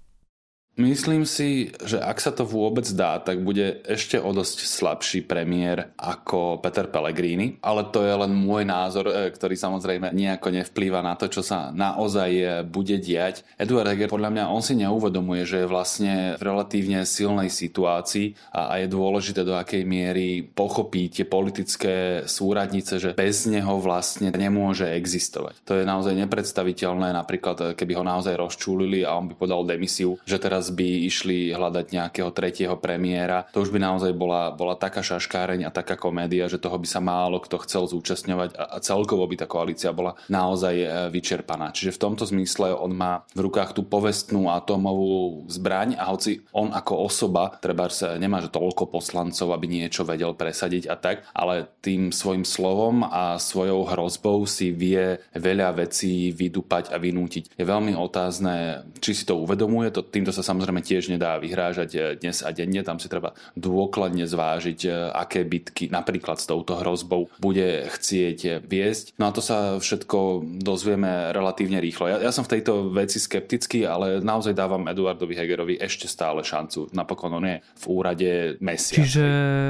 Myslím 0.79 1.27
si, 1.27 1.75
že 1.83 1.99
ak 1.99 2.23
sa 2.23 2.31
to 2.31 2.47
vôbec 2.47 2.87
dá, 2.95 3.19
tak 3.19 3.43
bude 3.43 3.83
ešte 3.85 4.15
o 4.15 4.31
dosť 4.31 4.65
slabší 4.65 5.19
premiér 5.27 5.93
ako 5.99 6.63
Peter 6.63 6.87
Pellegrini, 6.87 7.59
ale 7.59 7.91
to 7.91 8.01
je 8.01 8.15
len 8.15 8.33
môj 8.33 8.65
názor, 8.65 9.11
e, 9.11 9.29
ktorý 9.35 9.59
samozrejme 9.59 10.15
nejako 10.15 10.49
nevplýva 10.49 11.03
na 11.03 11.19
to, 11.19 11.27
čo 11.27 11.43
sa 11.43 11.75
naozaj 11.75 12.31
e, 12.33 12.45
bude 12.63 12.97
diať. 13.03 13.43
Eduard 13.59 13.93
Heger 13.93 14.09
podľa 14.09 14.31
mňa 14.31 14.43
on 14.47 14.63
si 14.63 14.79
neuvedomuje, 14.79 15.43
že 15.43 15.61
je 15.61 15.67
vlastne 15.67 16.13
v 16.39 16.41
relatívne 16.41 17.03
silnej 17.03 17.51
situácii 17.51 18.55
a, 18.55 18.79
je 18.79 18.87
dôležité 18.87 19.43
do 19.43 19.59
akej 19.59 19.83
miery 19.83 20.41
pochopí 20.41 21.11
tie 21.11 21.27
politické 21.27 22.23
súradnice, 22.25 22.95
že 22.95 23.11
bez 23.13 23.43
neho 23.43 23.75
vlastne 23.77 24.31
nemôže 24.31 24.87
existovať. 24.87 25.67
To 25.67 25.77
je 25.77 25.83
naozaj 25.83 26.15
nepredstaviteľné, 26.15 27.11
napríklad 27.11 27.57
e, 27.59 27.63
keby 27.75 27.99
ho 27.99 28.03
naozaj 28.07 28.39
rozčúlili 28.39 29.03
a 29.03 29.19
on 29.19 29.27
by 29.27 29.35
podal 29.35 29.67
demisiu, 29.67 30.15
že 30.23 30.39
teraz 30.39 30.60
teraz 30.61 30.77
by 30.77 31.09
išli 31.09 31.49
hľadať 31.57 31.89
nejakého 31.89 32.29
tretieho 32.29 32.77
premiéra, 32.77 33.49
to 33.49 33.65
už 33.65 33.73
by 33.73 33.81
naozaj 33.81 34.13
bola, 34.13 34.53
bola 34.53 34.77
taká 34.77 35.01
šaškáreň 35.01 35.65
a 35.65 35.73
taká 35.73 35.97
komédia, 35.97 36.45
že 36.45 36.61
toho 36.61 36.77
by 36.77 36.85
sa 36.85 37.01
málo 37.01 37.41
kto 37.41 37.65
chcel 37.65 37.89
zúčastňovať 37.89 38.53
a, 38.53 38.77
celkovo 38.77 39.25
by 39.25 39.41
tá 39.41 39.49
koalícia 39.49 39.89
bola 39.89 40.13
naozaj 40.29 40.75
e, 40.77 40.85
vyčerpaná. 41.09 41.73
Čiže 41.73 41.97
v 41.97 42.01
tomto 42.05 42.29
zmysle 42.29 42.77
on 42.77 42.93
má 42.93 43.25
v 43.33 43.41
rukách 43.49 43.73
tú 43.73 43.81
povestnú 43.81 44.53
atómovú 44.53 45.49
zbraň 45.49 45.97
a 45.97 46.13
hoci 46.13 46.45
on 46.53 46.69
ako 46.69 47.09
osoba, 47.09 47.57
treba 47.57 47.89
sa 47.89 48.21
nemá 48.21 48.37
že 48.37 48.53
toľko 48.53 48.93
poslancov, 48.93 49.57
aby 49.57 49.65
niečo 49.65 50.05
vedel 50.05 50.37
presadiť 50.37 50.93
a 50.93 50.95
tak, 51.01 51.25
ale 51.33 51.73
tým 51.81 52.13
svojim 52.13 52.45
slovom 52.45 53.01
a 53.01 53.41
svojou 53.41 53.89
hrozbou 53.89 54.45
si 54.45 54.69
vie 54.69 55.17
veľa 55.33 55.73
vecí 55.73 56.29
vydupať 56.29 56.93
a 56.93 57.01
vynútiť. 57.01 57.57
Je 57.57 57.65
veľmi 57.65 57.97
otázne, 57.97 58.85
či 59.01 59.17
si 59.17 59.25
to 59.25 59.41
uvedomuje, 59.41 59.89
to, 59.89 60.05
týmto 60.05 60.29
sa 60.29 60.50
samozrejme 60.51 60.84
tiež 60.84 61.08
nedá 61.08 61.39
vyhrážať 61.39 61.89
eh, 61.96 62.01
dnes 62.20 62.43
a 62.43 62.51
denne, 62.51 62.84
tam 62.84 63.00
si 63.00 63.08
treba 63.08 63.31
dôkladne 63.55 64.27
zvážiť, 64.27 64.79
eh, 64.84 64.91
aké 65.15 65.48
bitky 65.48 65.88
napríklad 65.88 66.36
s 66.36 66.46
touto 66.51 66.75
hrozbou 66.75 67.31
bude 67.39 67.88
chcieť 67.88 68.39
eh, 68.43 68.60
viesť. 68.60 69.15
No 69.15 69.31
a 69.31 69.36
to 69.36 69.39
sa 69.39 69.79
všetko 69.79 70.43
dozvieme 70.60 71.31
relatívne 71.31 71.79
rýchlo. 71.79 72.12
Ja, 72.12 72.17
ja 72.20 72.31
som 72.36 72.43
v 72.43 72.60
tejto 72.60 72.91
veci 72.91 73.24
skeptický, 73.24 73.88
ale 73.88 74.20
naozaj 74.20 74.51
dávam 74.51 74.84
Eduardovi 74.91 75.39
Hegerovi 75.39 75.79
ešte 75.79 76.12
stále 76.12 76.43
šancu. 76.43 76.91
Napokon 76.91 77.31
on 77.31 77.48
je 77.48 77.58
v 77.63 77.86
úrade 77.88 78.29
mesiac. 78.60 79.00
Čiže 79.00 79.25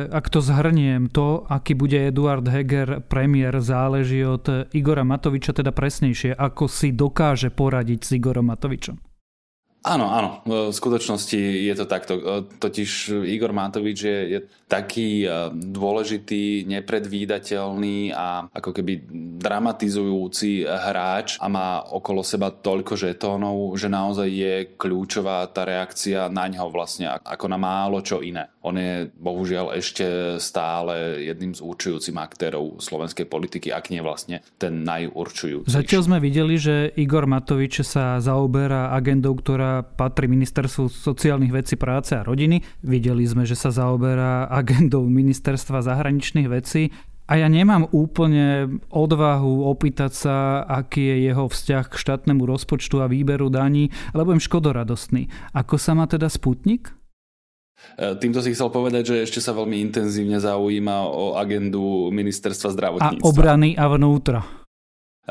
ak 0.10 0.26
to 0.34 0.42
zhrniem, 0.42 1.14
to, 1.14 1.46
aký 1.46 1.78
bude 1.78 2.00
Eduard 2.00 2.48
Heger 2.48 3.06
premiér, 3.06 3.62
záleží 3.62 4.26
od 4.26 4.72
Igora 4.74 5.06
Matoviča, 5.06 5.54
teda 5.54 5.70
presnejšie, 5.70 6.34
ako 6.34 6.66
si 6.72 6.96
dokáže 6.96 7.54
poradiť 7.54 8.00
s 8.02 8.10
Igorom 8.18 8.50
Matovičom. 8.50 9.11
Áno, 9.82 10.14
áno, 10.14 10.30
v 10.46 10.70
skutočnosti 10.70 11.42
je 11.42 11.74
to 11.74 11.90
takto. 11.90 12.14
E, 12.14 12.22
totiž 12.62 13.18
Igor 13.26 13.50
Matovič 13.50 14.00
je, 14.06 14.20
je 14.38 14.40
taký 14.70 15.26
e, 15.26 15.50
dôležitý, 15.50 16.70
nepredvídateľný 16.70 18.14
a 18.14 18.46
ako 18.54 18.78
keby 18.78 19.10
dramatizujúci 19.42 20.70
hráč 20.70 21.42
a 21.42 21.50
má 21.50 21.82
okolo 21.82 22.22
seba 22.22 22.54
toľko 22.54 22.94
žetónov, 22.94 23.74
že 23.74 23.90
naozaj 23.90 24.30
je 24.30 24.54
kľúčová 24.78 25.50
tá 25.50 25.66
reakcia 25.66 26.30
na 26.30 26.46
ňo 26.46 26.70
vlastne 26.70 27.10
ako 27.18 27.50
na 27.50 27.58
málo 27.58 28.06
čo 28.06 28.22
iné. 28.22 28.54
On 28.62 28.78
je 28.78 29.10
bohužiaľ 29.18 29.74
ešte 29.82 30.38
stále 30.38 31.26
jedným 31.26 31.58
z 31.58 31.66
určujúcich 31.66 32.14
aktérov 32.14 32.78
slovenskej 32.78 33.26
politiky, 33.26 33.74
ak 33.74 33.90
nie 33.90 34.06
vlastne 34.06 34.46
ten 34.62 34.86
najurčujúci. 34.86 35.74
Zatiaľ 35.74 36.02
sme 36.06 36.18
videli, 36.22 36.62
že 36.62 36.94
Igor 36.94 37.26
Matovič 37.26 37.82
sa 37.82 38.22
zaoberá 38.22 38.94
agendou, 38.94 39.34
ktorá 39.34 39.71
patrí 39.96 40.28
ministerstvu 40.28 40.92
sociálnych 40.92 41.56
vecí, 41.56 41.80
práce 41.80 42.20
a 42.20 42.26
rodiny. 42.28 42.60
Videli 42.84 43.24
sme, 43.24 43.48
že 43.48 43.56
sa 43.56 43.72
zaoberá 43.72 44.52
agendou 44.52 45.08
ministerstva 45.08 45.80
zahraničných 45.88 46.48
vecí. 46.52 46.92
A 47.32 47.40
ja 47.40 47.48
nemám 47.48 47.88
úplne 47.96 48.82
odvahu 48.92 49.64
opýtať 49.72 50.12
sa, 50.12 50.36
aký 50.68 51.00
je 51.00 51.18
jeho 51.32 51.48
vzťah 51.48 51.88
k 51.88 51.96
štátnemu 51.96 52.44
rozpočtu 52.44 53.00
a 53.00 53.08
výberu 53.08 53.48
daní, 53.48 53.88
lebo 54.12 54.36
im 54.36 54.44
škodoradostný. 54.44 55.32
Ako 55.56 55.80
sa 55.80 55.96
má 55.96 56.12
teda 56.12 56.28
Sputnik? 56.28 56.92
E, 57.96 58.20
týmto 58.20 58.44
si 58.44 58.52
chcel 58.52 58.68
povedať, 58.68 59.16
že 59.16 59.16
ešte 59.24 59.40
sa 59.40 59.56
veľmi 59.56 59.80
intenzívne 59.80 60.44
zaujíma 60.44 61.08
o 61.08 61.40
agendu 61.40 62.12
ministerstva 62.12 62.70
zdravotníctva. 62.76 63.24
A 63.24 63.30
obrany 63.32 63.80
a 63.80 63.88
vnútra. 63.88 64.61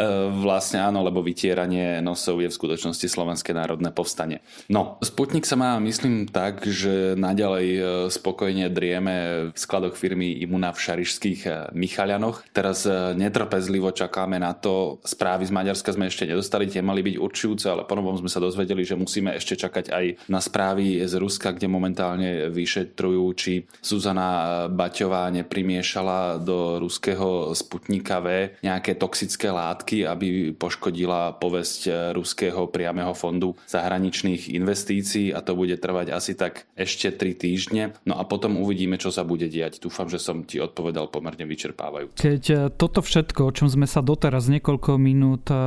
E, 0.00 0.32
vlastne 0.32 0.80
áno, 0.80 1.04
lebo 1.04 1.20
vytieranie 1.20 2.00
nosov 2.00 2.40
je 2.40 2.48
v 2.48 2.56
skutočnosti 2.56 3.04
Slovenské 3.04 3.52
národné 3.52 3.92
povstanie. 3.92 4.40
No, 4.72 4.96
Sputnik 5.04 5.44
sa 5.44 5.60
má, 5.60 5.76
myslím, 5.76 6.24
tak, 6.24 6.64
že 6.64 7.12
naďalej 7.20 7.68
e, 7.68 7.80
spokojne 8.08 8.72
drieme 8.72 9.16
v 9.52 9.56
skladoch 9.56 10.00
firmy 10.00 10.40
Imuna 10.40 10.72
v 10.72 10.80
Šarišských 10.80 11.40
e, 11.44 11.50
Michalianoch. 11.76 12.48
Teraz 12.56 12.88
netrpezlivo 12.88 13.92
čakáme 13.92 14.40
na 14.40 14.56
to. 14.56 15.04
Správy 15.04 15.44
z 15.44 15.52
Maďarska 15.52 15.92
sme 15.92 16.08
ešte 16.08 16.24
nedostali, 16.24 16.70
tie 16.70 16.80
mali 16.80 17.04
byť 17.04 17.16
určujúce, 17.20 17.66
ale 17.68 17.84
ponovom 17.84 18.16
sme 18.16 18.32
sa 18.32 18.40
dozvedeli, 18.40 18.88
že 18.88 18.96
musíme 18.96 19.36
ešte 19.36 19.60
čakať 19.60 19.92
aj 19.92 20.04
na 20.32 20.40
správy 20.40 21.04
z 21.04 21.14
Ruska, 21.20 21.52
kde 21.52 21.68
momentálne 21.68 22.48
vyšetrujú, 22.48 23.24
či 23.36 23.52
Zuzana 23.84 24.64
Baťová 24.72 25.28
neprimiešala 25.28 26.40
do 26.40 26.80
ruského 26.80 27.52
Sputnika 27.52 28.22
V 28.24 28.56
nejaké 28.64 28.96
toxické 28.96 29.52
látky 29.52 29.89
látky, 29.90 30.06
aby 30.06 30.28
poškodila 30.54 31.34
povesť 31.38 31.80
eh, 31.86 31.94
Ruského 32.14 32.70
priameho 32.70 33.10
fondu 33.14 33.58
zahraničných 33.66 34.54
investícií 34.54 35.34
a 35.34 35.42
to 35.42 35.58
bude 35.58 35.74
trvať 35.82 36.14
asi 36.14 36.38
tak 36.38 36.70
ešte 36.78 37.10
3 37.10 37.34
týždne. 37.34 37.82
No 38.06 38.18
a 38.18 38.22
potom 38.22 38.62
uvidíme, 38.62 38.96
čo 38.98 39.10
sa 39.10 39.26
bude 39.26 39.50
diať. 39.50 39.82
Dúfam, 39.82 40.06
že 40.06 40.22
som 40.22 40.46
ti 40.46 40.62
odpovedal 40.62 41.10
pomerne 41.10 41.42
vyčerpávajúco. 41.42 42.22
Keď 42.22 42.42
eh, 42.50 42.58
toto 42.78 43.02
všetko, 43.02 43.40
o 43.50 43.54
čom 43.54 43.66
sme 43.66 43.90
sa 43.90 44.00
doteraz 44.00 44.46
niekoľko 44.46 44.94
minút 44.96 45.50
eh, 45.50 45.58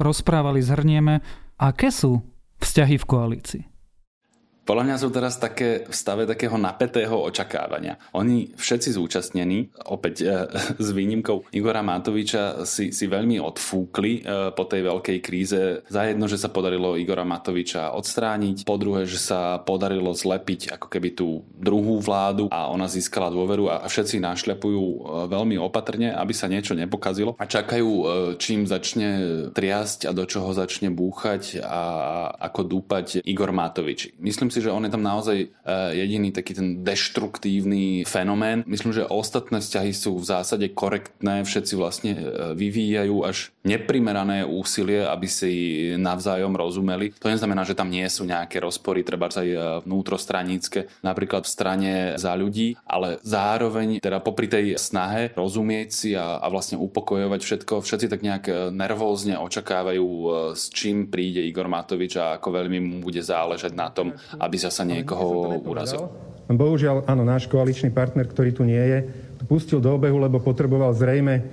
rozprávali, 0.00 0.64
zhrnieme, 0.64 1.20
aké 1.60 1.92
sú 1.92 2.24
vzťahy 2.64 2.96
v 2.96 3.08
koalícii? 3.08 3.71
Podľa 4.62 4.84
mňa 4.86 4.96
sú 5.02 5.08
teraz 5.10 5.42
také 5.42 5.90
v 5.90 5.94
stave 5.94 6.22
takého 6.22 6.54
napätého 6.54 7.18
očakávania. 7.18 7.98
Oni 8.14 8.54
všetci 8.54 8.94
zúčastnení, 8.94 9.74
opäť 9.90 10.22
e, 10.22 10.46
s 10.86 10.88
výnimkou 10.94 11.50
Igora 11.50 11.82
Matoviča, 11.82 12.62
si, 12.62 12.94
si 12.94 13.10
veľmi 13.10 13.42
odfúkli 13.42 14.22
e, 14.22 14.54
po 14.54 14.62
tej 14.62 14.86
veľkej 14.86 15.18
kríze. 15.18 15.82
Za 15.90 16.06
jedno, 16.06 16.30
že 16.30 16.38
sa 16.38 16.46
podarilo 16.46 16.94
Igora 16.94 17.26
Matoviča 17.26 17.90
odstrániť, 17.98 18.62
po 18.62 18.78
druhé, 18.78 19.02
že 19.10 19.18
sa 19.18 19.58
podarilo 19.58 20.14
zlepiť 20.14 20.78
ako 20.78 20.86
keby 20.86 21.10
tú 21.10 21.42
druhú 21.58 21.98
vládu 21.98 22.46
a 22.54 22.70
ona 22.70 22.86
získala 22.86 23.34
dôveru 23.34 23.66
a 23.66 23.82
všetci 23.90 24.22
našľapujú 24.22 24.84
e, 24.86 24.98
veľmi 25.26 25.58
opatrne, 25.58 26.14
aby 26.14 26.30
sa 26.30 26.46
niečo 26.46 26.78
nepokazilo 26.78 27.34
a 27.34 27.44
čakajú, 27.50 27.88
e, 27.90 28.04
čím 28.38 28.70
začne 28.70 29.10
triasť 29.50 30.06
a 30.06 30.14
do 30.14 30.22
čoho 30.22 30.54
začne 30.54 30.94
búchať 30.94 31.58
a 31.58 31.82
ako 32.38 32.60
dúpať 32.62 33.26
Igor 33.26 33.50
Matovič. 33.50 34.14
Myslím 34.22 34.51
si, 34.52 34.60
že 34.60 34.68
on 34.68 34.84
je 34.84 34.92
tam 34.92 35.00
naozaj 35.00 35.38
e, 35.40 35.46
jediný 35.96 36.28
taký 36.28 36.52
ten 36.52 36.68
deštruktívny 36.84 38.04
fenomén. 38.04 38.60
Myslím, 38.68 38.92
že 38.92 39.08
ostatné 39.08 39.64
vzťahy 39.64 39.92
sú 39.96 40.20
v 40.20 40.28
zásade 40.28 40.68
korektné, 40.76 41.40
všetci 41.48 41.74
vlastne 41.80 42.12
e, 42.12 42.20
vyvíjajú 42.52 43.16
až 43.24 43.48
neprimerané 43.64 44.44
úsilie, 44.44 45.00
aby 45.06 45.28
si 45.30 45.52
navzájom 45.96 46.52
rozumeli. 46.52 47.16
To 47.22 47.32
neznamená, 47.32 47.64
že 47.64 47.78
tam 47.78 47.88
nie 47.88 48.04
sú 48.12 48.28
nejaké 48.28 48.60
rozpory, 48.60 49.00
treba 49.00 49.32
aj 49.32 49.48
e, 49.48 49.58
vnútrostranícke, 49.88 51.00
napríklad 51.00 51.48
v 51.48 51.52
strane 51.52 51.92
za 52.20 52.36
ľudí, 52.36 52.76
ale 52.84 53.16
zároveň 53.24 54.04
teda 54.04 54.20
popri 54.20 54.50
tej 54.50 54.76
snahe 54.76 55.32
rozumieť 55.32 55.88
si 55.88 56.10
a, 56.12 56.36
a 56.36 56.46
vlastne 56.52 56.76
upokojovať 56.76 57.40
všetko, 57.40 57.80
všetci 57.80 58.06
tak 58.12 58.20
nejak 58.20 58.44
nervózne 58.74 59.40
očakávajú, 59.40 60.06
s 60.52 60.68
čím 60.68 61.08
príde 61.08 61.40
Igor 61.40 61.70
Matovič 61.70 62.18
a 62.18 62.36
ako 62.36 62.48
veľmi 62.58 62.78
mu 62.82 62.98
bude 63.00 63.22
záležať 63.22 63.72
na 63.72 63.88
tom, 63.88 64.12
aby 64.42 64.56
zasa 64.58 64.82
niekoho 64.82 65.62
urazil. 65.62 66.10
Bohužiaľ, 66.50 67.06
áno, 67.06 67.22
náš 67.22 67.46
koaličný 67.46 67.94
partner, 67.94 68.26
ktorý 68.26 68.50
tu 68.50 68.66
nie 68.66 68.82
je, 68.82 68.98
tu 69.38 69.42
spustil 69.46 69.78
do 69.78 69.94
obehu, 69.94 70.18
lebo 70.18 70.42
potreboval 70.42 70.90
zrejme, 70.92 71.46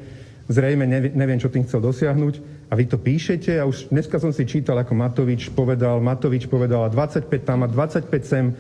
zrejme 0.50 0.90
neviem, 1.14 1.40
čo 1.40 1.54
tým 1.54 1.64
chcel 1.70 1.80
dosiahnuť. 1.86 2.60
A 2.70 2.78
vy 2.78 2.86
to 2.86 3.02
píšete 3.02 3.58
a 3.58 3.66
už 3.66 3.90
dneska 3.90 4.22
som 4.22 4.30
si 4.30 4.46
čítal, 4.46 4.78
ako 4.78 4.94
Matovič 4.94 5.50
povedal, 5.54 6.02
Matovič 6.02 6.46
povedal 6.46 6.90
25 6.90 7.30
tam 7.42 7.66
a 7.66 7.68
25 7.70 8.10
sem. 8.26 8.54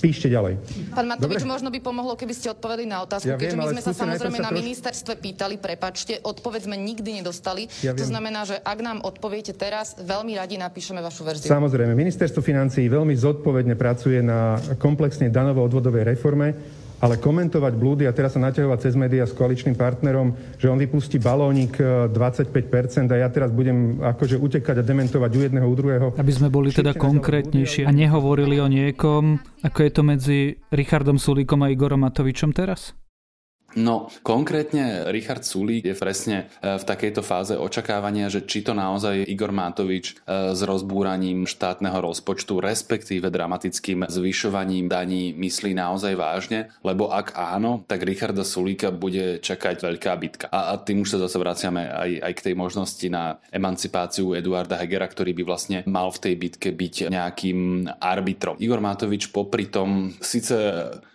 Píšte 0.00 0.32
ďalej. 0.32 0.56
Pán 0.96 1.04
Matovič, 1.04 1.44
Dobre? 1.44 1.52
možno 1.52 1.68
by 1.68 1.78
pomohlo, 1.84 2.16
keby 2.16 2.32
ste 2.32 2.48
odpovedali 2.56 2.88
na 2.88 3.04
otázku, 3.04 3.28
ja 3.28 3.36
keďže 3.36 3.52
viem, 3.52 3.60
my 3.60 3.72
sme 3.76 3.82
sa 3.84 3.92
samozrejme 3.92 4.38
sa 4.40 4.44
na 4.48 4.50
troš... 4.50 4.60
ministerstve 4.64 5.12
pýtali, 5.20 5.54
prepačte, 5.60 6.12
odpoveď 6.24 6.60
sme 6.64 6.76
nikdy 6.80 7.20
nedostali. 7.20 7.68
Ja 7.84 7.92
to 7.92 8.00
viem. 8.00 8.10
znamená, 8.16 8.48
že 8.48 8.56
ak 8.56 8.78
nám 8.80 9.04
odpoviete 9.04 9.52
teraz, 9.52 10.00
veľmi 10.00 10.40
radi 10.40 10.56
napíšeme 10.56 11.04
vašu 11.04 11.22
verziu. 11.28 11.52
Samozrejme, 11.52 11.92
ministerstvo 11.92 12.40
financií 12.40 12.88
veľmi 12.88 13.12
zodpovedne 13.12 13.76
pracuje 13.76 14.24
na 14.24 14.56
komplexnej 14.80 15.28
danovo-odvodovej 15.28 16.16
reforme 16.16 16.79
ale 17.00 17.16
komentovať 17.16 17.72
blúdy 17.80 18.04
a 18.04 18.12
teraz 18.12 18.36
sa 18.36 18.40
naťahovať 18.44 18.78
cez 18.84 18.94
médiá 18.94 19.24
s 19.24 19.32
koaličným 19.32 19.74
partnerom, 19.74 20.36
že 20.60 20.68
on 20.68 20.76
vypustí 20.76 21.16
balónik 21.16 21.80
25% 21.80 23.08
e, 23.08 23.16
a 23.16 23.16
ja 23.24 23.28
teraz 23.32 23.48
budem 23.50 23.98
akože 24.04 24.36
utekať 24.36 24.80
a 24.80 24.84
dementovať 24.84 25.30
u 25.32 25.40
jedného, 25.40 25.66
u 25.66 25.74
druhého. 25.74 26.06
Aby 26.20 26.32
sme 26.36 26.52
boli 26.52 26.68
teda 26.70 26.92
konkrétnejšie 26.92 27.88
a 27.88 27.90
nehovorili 27.90 28.60
o 28.60 28.68
niekom, 28.68 29.40
ako 29.64 29.78
je 29.80 29.90
to 29.90 30.02
medzi 30.04 30.38
Richardom 30.68 31.16
Sulíkom 31.16 31.64
a 31.64 31.72
Igorom 31.72 32.04
Matovičom 32.04 32.52
teraz? 32.52 32.92
No, 33.78 34.10
konkrétne 34.26 35.06
Richard 35.14 35.46
Sulík 35.46 35.86
je 35.86 35.94
presne 35.94 36.50
e, 36.58 36.74
v 36.74 36.82
takejto 36.82 37.22
fáze 37.22 37.54
očakávania, 37.54 38.26
že 38.26 38.42
či 38.42 38.66
to 38.66 38.74
naozaj 38.74 39.22
Igor 39.30 39.54
Mátovič 39.54 40.18
e, 40.26 40.54
s 40.54 40.60
rozbúraním 40.66 41.46
štátneho 41.46 41.94
rozpočtu, 42.02 42.58
respektíve 42.58 43.30
dramatickým 43.30 44.10
zvyšovaním 44.10 44.90
daní 44.90 45.30
myslí 45.38 45.78
naozaj 45.78 46.18
vážne, 46.18 46.74
lebo 46.82 47.14
ak 47.14 47.38
áno, 47.38 47.86
tak 47.86 48.02
Richarda 48.02 48.42
Sulíka 48.42 48.90
bude 48.90 49.38
čakať 49.38 49.86
veľká 49.86 50.12
bitka. 50.18 50.46
A, 50.50 50.74
a 50.74 50.82
tým 50.82 51.06
už 51.06 51.14
sa 51.14 51.18
zase 51.22 51.38
vraciame 51.38 51.86
aj, 51.86 52.10
aj 52.26 52.32
k 52.34 52.44
tej 52.50 52.54
možnosti 52.58 53.06
na 53.06 53.38
emancipáciu 53.54 54.34
Eduarda 54.34 54.82
Hegera, 54.82 55.06
ktorý 55.06 55.30
by 55.30 55.42
vlastne 55.46 55.78
mal 55.86 56.10
v 56.10 56.18
tej 56.18 56.34
bitke 56.34 56.74
byť 56.74 57.14
nejakým 57.14 57.86
arbitrom. 58.02 58.58
Igor 58.58 58.82
Mátovič 58.82 59.30
popri 59.30 59.70
tom 59.70 60.10
síce 60.18 60.58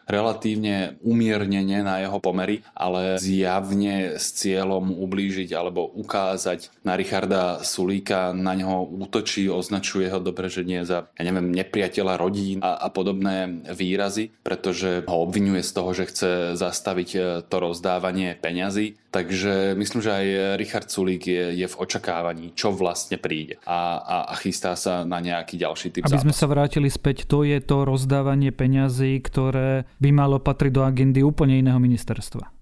relatívne 0.05 0.97
umiernene 1.01 1.81
na 1.81 2.01
jeho 2.01 2.21
pomery, 2.21 2.61
ale 2.77 3.17
zjavne 3.17 4.17
s 4.17 4.33
cieľom 4.37 4.93
ublížiť 4.93 5.49
alebo 5.53 5.85
ukázať 5.85 6.85
na 6.85 6.93
Richarda 6.93 7.65
Sulíka, 7.65 8.31
na 8.33 8.53
neho 8.53 8.85
útočí, 8.85 9.49
označuje 9.49 10.09
ho 10.09 10.21
dobre, 10.21 10.47
že 10.49 10.65
nie 10.65 10.85
za, 10.85 11.09
ja 11.17 11.23
neviem, 11.25 11.49
nepriateľa 11.51 12.13
rodín 12.17 12.57
a, 12.61 12.77
a 12.77 12.87
podobné 12.93 13.65
výrazy, 13.73 14.31
pretože 14.45 15.03
ho 15.09 15.17
obvinuje 15.25 15.65
z 15.65 15.71
toho, 15.73 15.91
že 15.91 16.09
chce 16.09 16.31
zastaviť 16.57 17.09
e, 17.15 17.19
to 17.45 17.55
rozdávanie 17.57 18.37
peňazí. 18.37 18.97
Takže 19.09 19.79
myslím, 19.79 20.01
že 20.03 20.11
aj 20.11 20.25
Richard 20.59 20.87
Sulík 20.91 21.23
je, 21.23 21.55
je 21.55 21.67
v 21.71 21.75
očakávaní, 21.79 22.51
čo 22.51 22.75
vlastne 22.75 23.15
príde 23.15 23.55
a, 23.63 23.95
a, 24.03 24.17
a 24.27 24.33
chystá 24.35 24.75
sa 24.75 25.07
na 25.07 25.23
nejaký 25.23 25.55
ďalší 25.55 25.87
typ 25.95 26.03
Aby 26.03 26.19
zápas. 26.19 26.25
sme 26.27 26.35
sa 26.35 26.47
vrátili 26.51 26.89
späť, 26.91 27.23
to 27.23 27.47
je 27.47 27.57
to 27.63 27.87
rozdávanie 27.87 28.51
peňazí, 28.51 29.23
ktoré 29.23 29.87
by 29.99 30.09
malo 30.15 30.39
patriť 30.39 30.71
do 30.71 30.81
agendy 30.83 31.19
úplne 31.21 31.59
iného 31.59 31.77
ministerstva. 31.79 32.54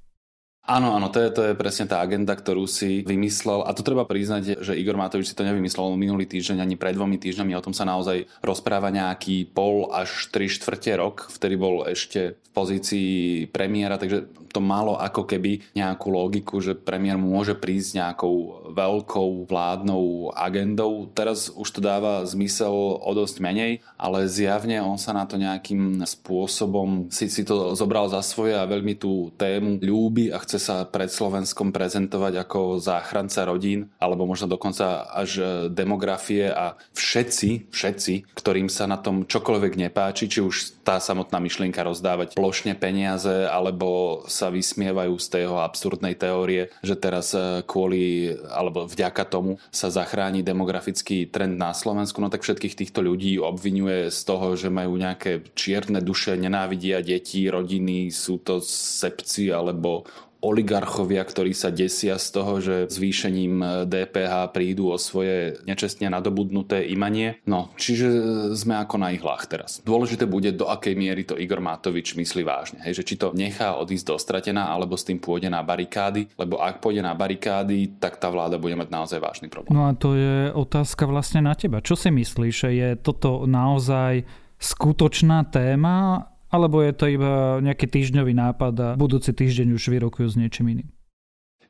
Áno, 0.63 0.95
áno, 0.95 1.11
to 1.11 1.19
je, 1.19 1.27
to 1.35 1.41
je 1.51 1.59
presne 1.59 1.91
tá 1.91 1.99
agenda, 1.99 2.31
ktorú 2.31 2.63
si 2.71 3.03
vymyslel. 3.03 3.67
A 3.67 3.75
to 3.75 3.83
treba 3.83 4.07
priznať, 4.07 4.63
že 4.63 4.79
Igor 4.79 4.95
Matovič 4.95 5.27
si 5.27 5.35
to 5.35 5.43
nevymyslel 5.43 5.91
minulý 5.99 6.23
týždeň 6.23 6.63
ani 6.63 6.79
pred 6.79 6.95
dvomi 6.95 7.19
týždňami. 7.19 7.51
O 7.51 7.65
tom 7.67 7.75
sa 7.75 7.83
naozaj 7.83 8.31
rozpráva 8.39 8.87
nejaký 8.87 9.51
pol 9.51 9.91
až 9.91 10.31
tri 10.31 10.47
štvrte 10.47 10.95
rok, 10.95 11.27
vtedy 11.35 11.59
bol 11.59 11.83
ešte 11.83 12.39
v 12.39 12.49
pozícii 12.55 13.11
premiéra, 13.51 13.99
takže 13.99 14.23
to 14.53 14.61
malo 14.61 14.93
ako 15.01 15.25
keby 15.25 15.73
nejakú 15.73 16.13
logiku, 16.13 16.61
že 16.61 16.77
premiér 16.77 17.17
môže 17.17 17.57
prísť 17.57 17.97
nejakou 17.97 18.69
veľkou 18.71 19.49
vládnou 19.49 20.29
agendou. 20.37 21.09
Teraz 21.09 21.49
už 21.49 21.67
to 21.73 21.81
dáva 21.81 22.21
zmysel 22.29 23.01
o 23.01 23.11
dosť 23.17 23.41
menej, 23.41 23.81
ale 23.97 24.29
zjavne 24.29 24.77
on 24.85 25.01
sa 25.01 25.17
na 25.17 25.25
to 25.25 25.41
nejakým 25.41 26.05
spôsobom 26.05 27.09
si, 27.09 27.25
si 27.33 27.41
to 27.41 27.73
zobral 27.73 28.05
za 28.13 28.21
svoje 28.21 28.53
a 28.53 28.69
veľmi 28.69 28.93
tú 28.93 29.33
tému 29.33 29.81
ľúbi 29.81 30.29
a 30.29 30.37
chce 30.37 30.52
sa 30.57 30.83
pred 30.87 31.09
Slovenskom 31.09 31.71
prezentovať 31.71 32.33
ako 32.47 32.81
záchranca 32.81 33.45
rodín, 33.45 33.91
alebo 34.01 34.25
možno 34.27 34.49
dokonca 34.49 35.07
až 35.09 35.67
demografie 35.69 36.49
a 36.49 36.75
všetci, 36.97 37.69
všetci, 37.69 38.13
ktorým 38.37 38.67
sa 38.67 38.89
na 38.89 38.97
tom 38.97 39.23
čokoľvek 39.25 39.73
nepáči, 39.77 40.29
či 40.29 40.39
už 40.43 40.83
tá 40.83 40.99
samotná 40.99 41.39
myšlienka 41.39 41.79
rozdávať 41.79 42.35
plošne 42.35 42.75
peniaze, 42.75 43.47
alebo 43.47 44.21
sa 44.27 44.51
vysmievajú 44.51 45.15
z 45.15 45.27
tej 45.31 45.45
absurdnej 45.53 46.15
teórie, 46.19 46.69
že 46.83 46.99
teraz 46.99 47.31
e, 47.31 47.63
kvôli 47.63 48.35
alebo 48.51 48.85
vďaka 48.85 49.23
tomu 49.27 49.57
sa 49.71 49.87
zachráni 49.87 50.43
demografický 50.43 51.27
trend 51.31 51.55
na 51.55 51.71
Slovensku, 51.71 52.19
no 52.19 52.27
tak 52.27 52.43
všetkých 52.43 52.75
týchto 52.75 52.99
ľudí 52.99 53.39
obvinuje 53.39 54.11
z 54.11 54.19
toho, 54.27 54.59
že 54.59 54.67
majú 54.67 54.99
nejaké 54.99 55.55
čierne 55.55 56.03
duše, 56.03 56.35
nenávidia 56.35 56.99
deti, 56.99 57.47
rodiny, 57.47 58.11
sú 58.11 58.43
to 58.43 58.59
sepci 58.63 59.49
alebo 59.49 60.03
oligarchovia, 60.43 61.23
ktorí 61.23 61.55
sa 61.55 61.71
desia 61.71 62.19
z 62.19 62.27
toho, 62.35 62.59
že 62.59 62.91
zvýšením 62.91 63.87
DPH 63.87 64.51
prídu 64.51 64.91
o 64.91 64.99
svoje 64.99 65.63
nečestne 65.63 66.11
nadobudnuté 66.11 66.83
imanie. 66.91 67.39
No, 67.47 67.71
čiže 67.79 68.11
sme 68.51 68.75
ako 68.83 68.99
na 68.99 69.15
ihlách 69.15 69.47
teraz. 69.47 69.79
Dôležité 69.87 70.27
bude, 70.27 70.51
do 70.51 70.67
akej 70.67 70.99
miery 70.99 71.23
to 71.23 71.39
Igor 71.39 71.63
Matovič 71.63 72.19
myslí 72.19 72.43
vážne. 72.43 72.83
Hej, 72.83 72.99
že 72.99 73.07
či 73.07 73.15
to 73.15 73.31
nechá 73.31 73.79
odísť 73.79 74.05
do 74.11 74.19
stratená, 74.19 74.67
alebo 74.67 74.99
s 74.99 75.07
tým 75.07 75.23
pôjde 75.23 75.47
na 75.47 75.63
barikády, 75.63 76.35
lebo 76.35 76.59
ak 76.59 76.83
pôjde 76.83 76.99
na 76.99 77.15
barikády, 77.15 77.95
tak 78.03 78.19
tá 78.19 78.27
vláda 78.27 78.59
bude 78.59 78.75
mať 78.75 78.91
naozaj 78.91 79.19
vážny 79.23 79.47
problém. 79.47 79.71
No 79.71 79.87
a 79.87 79.95
to 79.95 80.19
je 80.19 80.51
otázka 80.51 81.07
vlastne 81.07 81.39
na 81.39 81.55
teba. 81.55 81.79
Čo 81.79 81.95
si 81.95 82.11
myslíš, 82.11 82.67
je 82.67 82.99
toto 82.99 83.47
naozaj 83.47 84.27
skutočná 84.59 85.47
téma 85.47 86.27
alebo 86.53 86.85
je 86.85 86.93
to 86.93 87.09
iba 87.09 87.57
nejaký 87.65 87.89
týždňový 87.89 88.37
nápad 88.37 88.73
a 88.77 88.89
budúci 88.93 89.33
týždeň 89.33 89.73
už 89.73 89.89
vyrokujú 89.89 90.27
s 90.29 90.37
niečím 90.37 90.77
iným? 90.77 90.89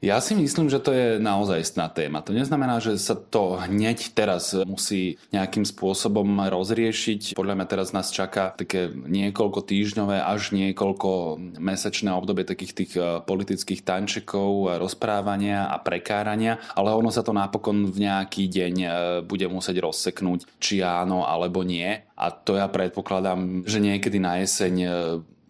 Ja 0.03 0.19
si 0.19 0.35
myslím, 0.35 0.67
že 0.67 0.83
to 0.83 0.91
je 0.91 1.15
naozaj 1.15 1.63
istná 1.63 1.87
téma. 1.87 2.19
To 2.27 2.35
neznamená, 2.35 2.83
že 2.83 2.99
sa 2.99 3.15
to 3.15 3.55
hneď 3.55 4.11
teraz 4.11 4.51
musí 4.67 5.15
nejakým 5.31 5.63
spôsobom 5.63 6.27
rozriešiť. 6.43 7.39
Podľa 7.39 7.55
mňa 7.55 7.67
teraz 7.71 7.95
nás 7.95 8.11
čaká 8.11 8.51
také 8.51 8.91
niekoľko 8.91 9.63
týždňové 9.63 10.19
až 10.19 10.51
niekoľko 10.51 11.39
mesačné 11.55 12.11
obdobie 12.11 12.43
takých 12.43 12.73
tých 12.75 12.91
eh, 12.99 13.23
politických 13.23 13.87
tančekov, 13.87 14.75
rozprávania 14.75 15.71
a 15.71 15.79
prekárania, 15.79 16.59
ale 16.75 16.91
ono 16.91 17.07
sa 17.07 17.23
to 17.23 17.31
napokon 17.31 17.87
v 17.87 18.03
nejaký 18.03 18.51
deň 18.51 18.73
eh, 18.83 18.91
bude 19.23 19.47
musieť 19.47 19.79
rozseknúť, 19.79 20.59
či 20.59 20.83
áno 20.83 21.23
alebo 21.23 21.63
nie. 21.63 22.03
A 22.19 22.27
to 22.27 22.59
ja 22.59 22.67
predpokladám, 22.67 23.63
že 23.63 23.79
niekedy 23.79 24.19
na 24.19 24.43
jeseň 24.43 24.75
eh, 24.83 24.91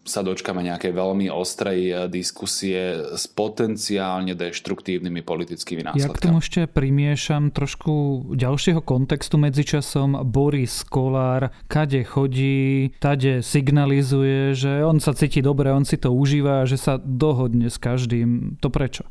sa 0.04 0.20
dočkame 0.20 0.60
nejakej 0.68 0.92
veľmi 0.92 1.32
ostrej 1.32 1.82
eh, 1.88 1.96
diskusie 2.12 3.16
s 3.16 3.24
potenciálne 3.32 4.36
deštruktívnymi 4.36 5.24
politickými 5.24 5.88
následkami. 5.88 6.12
Ja 6.12 6.16
k 6.16 6.24
tomu 6.24 6.40
ešte 6.44 6.62
primiešam 6.68 7.56
trošku 7.56 7.94
ďalšieho 8.36 8.84
kontextu 8.84 9.40
medzičasom. 9.40 10.28
Boris 10.28 10.84
Kolár 10.84 11.56
kade 11.72 12.04
chodí, 12.04 12.92
tade 13.00 13.40
signalizuje, 13.40 14.52
že 14.54 14.84
on 14.84 15.00
sa 15.00 15.16
cíti 15.16 15.40
dobre, 15.40 15.72
on 15.72 15.88
si 15.88 15.96
to 15.96 16.12
užíva, 16.12 16.68
že 16.68 16.76
sa 16.76 17.00
dohodne 17.00 17.72
s 17.72 17.80
každým. 17.80 18.60
To 18.60 18.68
prečo? 18.68 19.08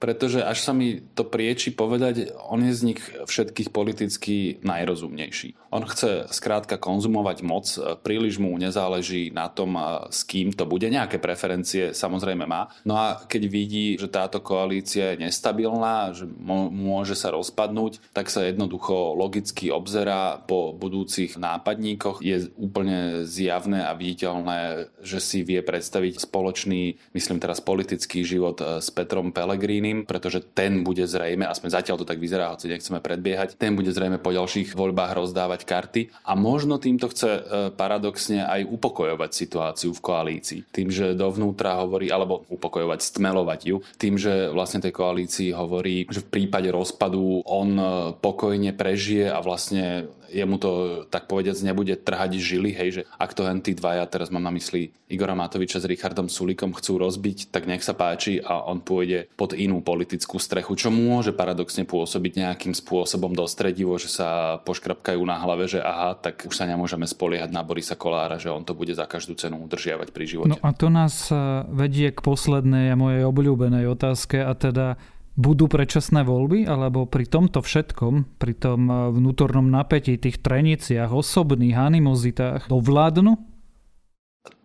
Pretože 0.00 0.40
až 0.40 0.64
sa 0.64 0.72
mi 0.72 1.04
to 1.12 1.28
prieči 1.28 1.76
povedať, 1.76 2.32
on 2.48 2.64
je 2.64 2.72
z 2.72 2.82
nich 2.88 3.00
všetkých 3.04 3.68
politicky 3.68 4.56
najrozumnejší. 4.64 5.68
On 5.70 5.84
chce 5.84 6.26
skrátka 6.32 6.80
konzumovať 6.80 7.38
moc, 7.44 7.68
príliš 8.00 8.40
mu 8.40 8.56
nezáleží 8.56 9.28
na 9.30 9.52
tom, 9.52 9.76
s 10.08 10.24
kým 10.24 10.56
to 10.56 10.64
bude. 10.64 10.88
Nejaké 10.88 11.20
preferencie 11.20 11.92
samozrejme 11.92 12.48
má. 12.48 12.72
No 12.88 12.96
a 12.96 13.20
keď 13.28 13.42
vidí, 13.46 14.00
že 14.00 14.08
táto 14.08 14.40
koalícia 14.40 15.14
je 15.14 15.28
nestabilná, 15.28 16.16
že 16.16 16.24
môže 16.24 17.12
sa 17.12 17.30
rozpadnúť, 17.36 18.00
tak 18.16 18.32
sa 18.32 18.48
jednoducho 18.48 19.12
logicky 19.14 19.68
obzerá 19.68 20.40
po 20.42 20.72
budúcich 20.72 21.36
nápadníkoch. 21.36 22.24
Je 22.24 22.48
úplne 22.56 23.28
zjavné 23.28 23.84
a 23.84 23.92
viditeľné, 23.92 24.88
že 25.04 25.20
si 25.20 25.44
vie 25.44 25.60
predstaviť 25.60 26.24
spoločný, 26.24 27.12
myslím 27.12 27.38
teraz 27.38 27.60
politický 27.60 28.24
život 28.24 28.58
s 28.80 28.88
Petrom 28.88 29.30
Pellegrini 29.30 29.89
Zeleným, 29.90 30.06
pretože 30.06 30.38
ten 30.54 30.86
bude 30.86 31.02
zrejme, 31.02 31.42
aspoň 31.50 31.82
zatiaľ 31.82 31.96
to 31.98 32.06
tak 32.06 32.22
vyzerá, 32.22 32.54
hoci 32.54 32.70
nechceme 32.70 33.02
predbiehať, 33.02 33.58
ten 33.58 33.74
bude 33.74 33.90
zrejme 33.90 34.22
po 34.22 34.30
ďalších 34.30 34.78
voľbách 34.78 35.18
rozdávať 35.18 35.66
karty 35.66 36.02
a 36.22 36.38
možno 36.38 36.78
týmto 36.78 37.10
chce 37.10 37.26
e, 37.26 37.40
paradoxne 37.74 38.46
aj 38.46 38.70
upokojovať 38.70 39.30
situáciu 39.34 39.90
v 39.90 40.00
koalícii. 40.00 40.60
Tým, 40.70 40.94
že 40.94 41.18
dovnútra 41.18 41.82
hovorí, 41.82 42.06
alebo 42.06 42.46
upokojovať, 42.46 43.02
stmelovať 43.02 43.60
ju, 43.66 43.76
tým, 43.98 44.14
že 44.14 44.54
vlastne 44.54 44.78
tej 44.78 44.94
koalícii 44.94 45.50
hovorí, 45.50 46.06
že 46.06 46.22
v 46.22 46.30
prípade 46.30 46.70
rozpadu 46.70 47.42
on 47.42 47.70
e, 47.74 47.84
pokojne 48.14 48.70
prežije 48.70 49.26
a 49.26 49.42
vlastne 49.42 50.06
jemu 50.30 50.56
to 50.56 50.70
tak 51.10 51.26
povediac 51.26 51.58
nebude 51.60 51.94
trhať 51.98 52.38
žily, 52.38 52.70
hej, 52.72 52.90
že 52.90 53.02
ak 53.18 53.34
to 53.34 53.42
tí 53.60 53.74
dvaja, 53.74 54.06
teraz 54.06 54.30
mám 54.30 54.46
na 54.46 54.54
mysli 54.54 54.94
Igora 55.10 55.34
Matoviča 55.34 55.82
s 55.82 55.90
Richardom 55.90 56.30
Sulikom 56.30 56.70
chcú 56.70 57.02
rozbiť, 57.02 57.50
tak 57.50 57.66
nech 57.66 57.82
sa 57.82 57.98
páči 57.98 58.38
a 58.38 58.62
on 58.70 58.78
pôjde 58.78 59.26
pod 59.34 59.58
inú 59.58 59.82
politickú 59.82 60.38
strechu, 60.38 60.78
čo 60.78 60.94
môže 60.94 61.34
paradoxne 61.34 61.82
pôsobiť 61.82 62.32
nejakým 62.46 62.72
spôsobom 62.72 63.34
dostredivo, 63.34 63.98
že 63.98 64.06
sa 64.06 64.62
poškrapkajú 64.62 65.20
na 65.26 65.36
hlave, 65.42 65.66
že 65.66 65.82
aha, 65.82 66.14
tak 66.14 66.46
už 66.46 66.54
sa 66.54 66.70
nemôžeme 66.70 67.10
spoliehať 67.10 67.50
na 67.50 67.66
Borisa 67.66 67.98
Kolára, 67.98 68.38
že 68.38 68.54
on 68.54 68.62
to 68.62 68.72
bude 68.72 68.94
za 68.94 69.10
každú 69.10 69.34
cenu 69.34 69.58
udržiavať 69.66 70.14
pri 70.14 70.24
živote. 70.30 70.54
No 70.54 70.62
a 70.62 70.70
to 70.70 70.86
nás 70.86 71.26
eh, 71.34 71.66
vedie 71.66 72.14
k 72.14 72.22
poslednej 72.22 72.94
a 72.94 72.96
mojej 72.96 73.26
obľúbenej 73.26 73.90
otázke 73.90 74.38
a 74.38 74.54
teda 74.54 74.94
budú 75.38 75.70
predčasné 75.70 76.26
voľby, 76.26 76.66
alebo 76.66 77.06
pri 77.06 77.26
tomto 77.26 77.62
všetkom, 77.62 78.38
pri 78.38 78.54
tom 78.58 78.80
eh, 78.88 78.96
vnútornom 79.14 79.66
napätí, 79.70 80.18
tých 80.18 80.42
treniciach, 80.42 81.10
osobných 81.10 81.76
animozitách, 81.76 82.66
dovládnu? 82.66 83.50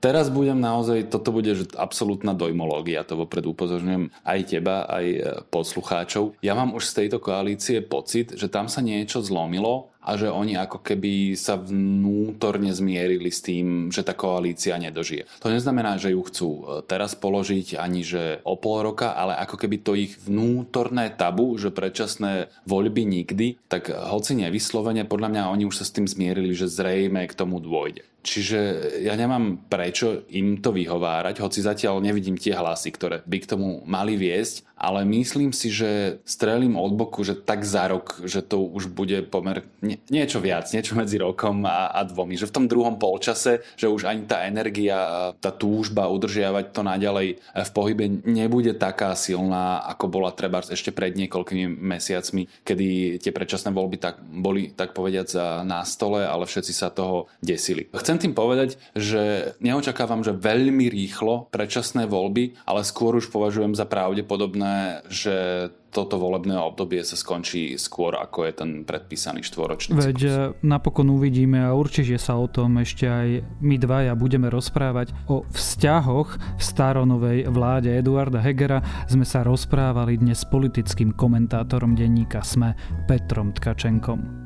Teraz 0.05 0.29
budem 0.29 0.61
naozaj, 0.61 1.09
toto 1.09 1.33
bude 1.33 1.57
že 1.57 1.65
absolútna 1.73 2.37
dojmológia, 2.37 3.01
to 3.01 3.17
vopred 3.17 3.41
upozorňujem 3.41 4.13
aj 4.21 4.39
teba, 4.45 4.85
aj 4.85 5.05
eh, 5.09 5.21
poslucháčov. 5.49 6.37
Ja 6.45 6.53
mám 6.53 6.77
už 6.77 6.93
z 6.93 6.93
tejto 7.01 7.17
koalície 7.17 7.81
pocit, 7.81 8.37
že 8.37 8.45
tam 8.45 8.69
sa 8.69 8.85
niečo 8.85 9.25
zlomilo 9.25 9.95
a 10.05 10.13
že 10.13 10.29
oni 10.29 10.53
ako 10.53 10.85
keby 10.85 11.33
sa 11.33 11.57
vnútorne 11.57 12.69
zmierili 12.69 13.33
s 13.33 13.41
tým, 13.41 13.89
že 13.89 14.05
tá 14.05 14.13
koalícia 14.13 14.77
nedožije. 14.77 15.25
To 15.41 15.49
neznamená, 15.49 15.97
že 15.97 16.13
ju 16.13 16.21
chcú 16.21 16.49
e, 16.53 16.61
teraz 16.85 17.17
položiť 17.17 17.73
ani 17.81 18.05
že 18.05 18.45
o 18.45 18.53
pol 18.53 18.85
roka, 18.85 19.17
ale 19.17 19.33
ako 19.41 19.57
keby 19.57 19.81
to 19.81 19.97
ich 19.97 20.13
vnútorné 20.21 21.09
tabu, 21.17 21.57
že 21.57 21.73
predčasné 21.73 22.53
voľby 22.69 23.01
nikdy, 23.01 23.57
tak 23.65 23.89
hoci 23.89 24.37
nevyslovene, 24.37 25.09
podľa 25.09 25.33
mňa 25.33 25.51
oni 25.57 25.65
už 25.65 25.81
sa 25.81 25.85
s 25.89 25.95
tým 25.97 26.05
zmierili, 26.05 26.53
že 26.53 26.69
zrejme 26.69 27.25
k 27.25 27.33
tomu 27.33 27.57
dôjde. 27.57 28.05
Čiže 28.25 28.59
ja 29.05 29.13
nemám 29.13 29.61
prečo 29.95 30.27
im 30.35 30.59
to 30.59 30.75
vyhovárať, 30.75 31.39
hoci 31.39 31.63
zatiaľ 31.63 32.03
nevidím 32.03 32.35
tie 32.35 32.51
hlasy, 32.51 32.91
ktoré 32.91 33.23
by 33.23 33.37
k 33.39 33.47
tomu 33.55 33.79
mali 33.87 34.19
viesť, 34.19 34.74
ale 34.75 35.07
myslím 35.07 35.55
si, 35.55 35.71
že 35.71 36.19
strelím 36.27 36.75
od 36.75 36.91
boku, 36.93 37.23
že 37.23 37.33
tak 37.33 37.63
za 37.63 37.87
rok, 37.87 38.19
že 38.27 38.43
to 38.43 38.59
už 38.59 38.91
bude 38.91 39.23
pomer 39.31 39.63
nie, 39.79 39.97
niečo 40.11 40.43
viac, 40.43 40.67
niečo 40.75 40.99
medzi 40.99 41.15
rokom 41.15 41.63
a, 41.63 41.95
a 41.95 42.03
dvomi. 42.03 42.35
Že 42.35 42.51
v 42.51 42.55
tom 42.55 42.65
druhom 42.67 42.99
polčase, 42.99 43.63
že 43.79 43.87
už 43.87 44.05
ani 44.05 44.27
tá 44.27 44.43
energia, 44.43 45.31
tá 45.39 45.49
túžba 45.55 46.11
udržiavať 46.11 46.75
to 46.75 46.81
naďalej 46.83 47.27
v 47.39 47.71
pohybe 47.71 48.03
nebude 48.27 48.75
taká 48.75 49.15
silná, 49.15 49.79
ako 49.87 50.11
bola 50.11 50.35
treba 50.35 50.59
ešte 50.59 50.91
pred 50.91 51.15
niekoľkými 51.15 51.65
mesiacmi, 51.71 52.67
kedy 52.67 53.17
tie 53.23 53.31
predčasné 53.31 53.71
voľby 53.71 53.97
tak, 53.97 54.19
boli, 54.21 54.75
tak 54.75 54.91
povediac, 54.91 55.31
na 55.63 55.87
stole, 55.87 56.27
ale 56.27 56.43
všetci 56.43 56.73
sa 56.75 56.91
toho 56.91 57.31
desili. 57.39 57.87
Chcem 57.95 58.19
tým 58.19 58.33
povedať, 58.35 58.75
že 58.91 59.55
neočakávam, 59.63 60.21
že 60.21 60.35
veľmi 60.35 60.91
rýchlo 60.91 61.47
predčasné 61.49 62.05
voľby, 62.11 62.59
ale 62.67 62.83
skôr 62.83 63.15
už 63.17 63.31
považujem 63.31 63.73
za 63.73 63.87
pravdepodobné, 63.87 64.64
že 65.09 65.69
toto 65.95 66.19
volebné 66.19 66.59
obdobie 66.59 66.99
sa 67.07 67.15
skončí 67.15 67.79
skôr, 67.79 68.19
ako 68.19 68.43
je 68.43 68.53
ten 68.53 68.71
predpísaný 68.83 69.47
štvoročný 69.47 69.95
Veď 69.95 70.19
cyklus. 70.19 70.35
Eh, 70.35 70.51
napokon 70.67 71.07
uvidíme 71.07 71.63
a 71.63 71.71
určite 71.71 72.19
sa 72.19 72.35
o 72.35 72.51
tom 72.51 72.75
ešte 72.83 73.07
aj 73.07 73.27
my 73.63 73.75
dvaja 73.79 74.11
budeme 74.19 74.51
rozprávať. 74.51 75.15
O 75.31 75.47
vzťahoch 75.47 76.59
v 76.59 76.61
staronovej 76.61 77.47
vláde 77.47 77.95
Eduarda 77.95 78.43
Hegera 78.43 78.83
sme 79.07 79.23
sa 79.23 79.47
rozprávali 79.47 80.19
dnes 80.19 80.43
s 80.43 80.47
politickým 80.51 81.15
komentátorom 81.15 81.95
denníka 81.95 82.43
SME 82.43 82.75
Petrom 83.07 83.55
Tkačenkom. 83.55 84.43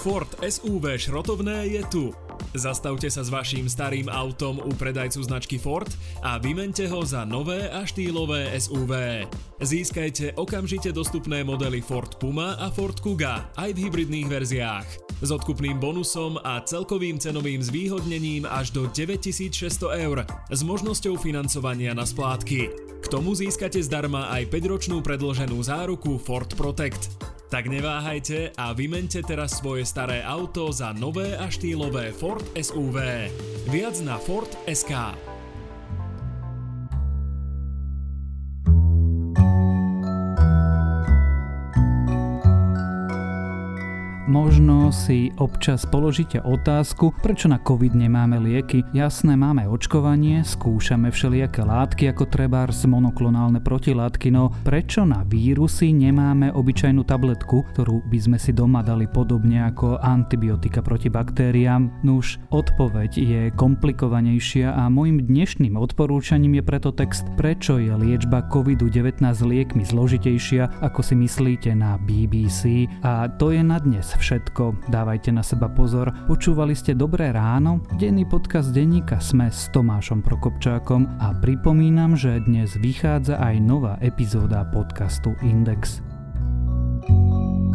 Ford 0.00 0.32
SUV 0.40 0.96
šrotovné 0.96 1.76
je 1.76 1.82
tu. 1.92 2.29
Zastavte 2.50 3.06
sa 3.06 3.22
s 3.22 3.30
vaším 3.30 3.70
starým 3.70 4.10
autom 4.10 4.58
u 4.58 4.72
predajcu 4.74 5.22
značky 5.22 5.56
Ford 5.56 5.88
a 6.24 6.36
vymente 6.42 6.84
ho 6.90 7.00
za 7.06 7.22
nové 7.22 7.70
a 7.70 7.86
štýlové 7.86 8.50
SUV. 8.58 9.24
Získajte 9.62 10.34
okamžite 10.34 10.90
dostupné 10.90 11.46
modely 11.46 11.78
Ford 11.78 12.10
Puma 12.18 12.58
a 12.58 12.68
Ford 12.74 12.98
Kuga 12.98 13.48
aj 13.54 13.70
v 13.76 13.86
hybridných 13.86 14.28
verziách. 14.28 14.88
S 15.20 15.28
odkupným 15.28 15.76
bonusom 15.76 16.40
a 16.40 16.64
celkovým 16.64 17.20
cenovým 17.20 17.60
zvýhodnením 17.60 18.48
až 18.48 18.72
do 18.72 18.88
9600 18.88 20.00
eur 20.00 20.24
s 20.48 20.60
možnosťou 20.64 21.20
financovania 21.20 21.92
na 21.92 22.08
splátky. 22.08 22.60
K 23.00 23.06
tomu 23.08 23.36
získate 23.36 23.80
zdarma 23.84 24.32
aj 24.32 24.48
5-ročnú 24.48 25.04
predloženú 25.04 25.60
záruku 25.60 26.16
Ford 26.20 26.48
Protect. 26.56 27.39
Tak 27.50 27.66
neváhajte 27.66 28.54
a 28.54 28.70
vymente 28.70 29.18
teraz 29.26 29.58
svoje 29.58 29.82
staré 29.82 30.22
auto 30.22 30.70
za 30.70 30.94
nové 30.94 31.34
a 31.34 31.50
štýlové 31.50 32.14
Ford 32.14 32.46
SUV. 32.54 33.26
Viac 33.66 33.98
na 34.06 34.22
Ford.sk. 34.22 34.94
Možno 44.30 44.94
si 44.94 45.34
občas 45.42 45.82
položíte 45.90 46.38
otázku, 46.38 47.10
prečo 47.18 47.50
na 47.50 47.58
COVID 47.58 47.98
nemáme 47.98 48.38
lieky. 48.38 48.86
Jasné, 48.94 49.34
máme 49.34 49.66
očkovanie, 49.66 50.46
skúšame 50.46 51.10
všelijaké 51.10 51.66
látky 51.66 52.14
ako 52.14 52.30
trebárs 52.30 52.86
monoklonálne 52.86 53.58
protilátky, 53.58 54.30
no 54.30 54.54
prečo 54.62 55.02
na 55.02 55.26
vírusy 55.26 55.90
nemáme 55.90 56.54
obyčajnú 56.54 57.02
tabletku, 57.02 57.74
ktorú 57.74 58.06
by 58.06 58.18
sme 58.22 58.38
si 58.38 58.54
doma 58.54 58.86
dali 58.86 59.10
podobne 59.10 59.66
ako 59.66 59.98
antibiotika 59.98 60.78
proti 60.78 61.10
baktériám? 61.10 62.06
Nuž, 62.06 62.38
odpoveď 62.54 63.10
je 63.18 63.42
komplikovanejšia 63.58 64.78
a 64.78 64.86
môjim 64.86 65.26
dnešným 65.26 65.74
odporúčaním 65.74 66.54
je 66.54 66.62
preto 66.62 66.94
text 66.94 67.26
Prečo 67.34 67.82
je 67.82 67.90
liečba 67.98 68.46
COVID-19 68.46 69.26
liekmi 69.42 69.82
zložitejšia, 69.82 70.86
ako 70.86 71.02
si 71.02 71.18
myslíte 71.18 71.74
na 71.74 71.98
BBC. 71.98 72.86
A 73.02 73.26
to 73.26 73.50
je 73.50 73.66
na 73.66 73.82
dnes 73.82 74.19
všetko, 74.20 74.92
dávajte 74.92 75.32
na 75.32 75.40
seba 75.40 75.72
pozor. 75.72 76.12
Počúvali 76.28 76.76
ste 76.76 76.92
Dobré 76.92 77.32
ráno, 77.32 77.80
denný 77.96 78.28
podcast 78.28 78.68
denníka 78.76 79.16
Sme 79.16 79.48
s 79.48 79.72
Tomášom 79.72 80.20
Prokopčákom 80.20 81.08
a 81.16 81.32
pripomínam, 81.40 82.12
že 82.12 82.44
dnes 82.44 82.76
vychádza 82.76 83.40
aj 83.40 83.56
nová 83.64 83.96
epizóda 84.04 84.68
podcastu 84.68 85.32
Index. 85.40 86.04
thank 87.00 87.64
you 87.64 87.69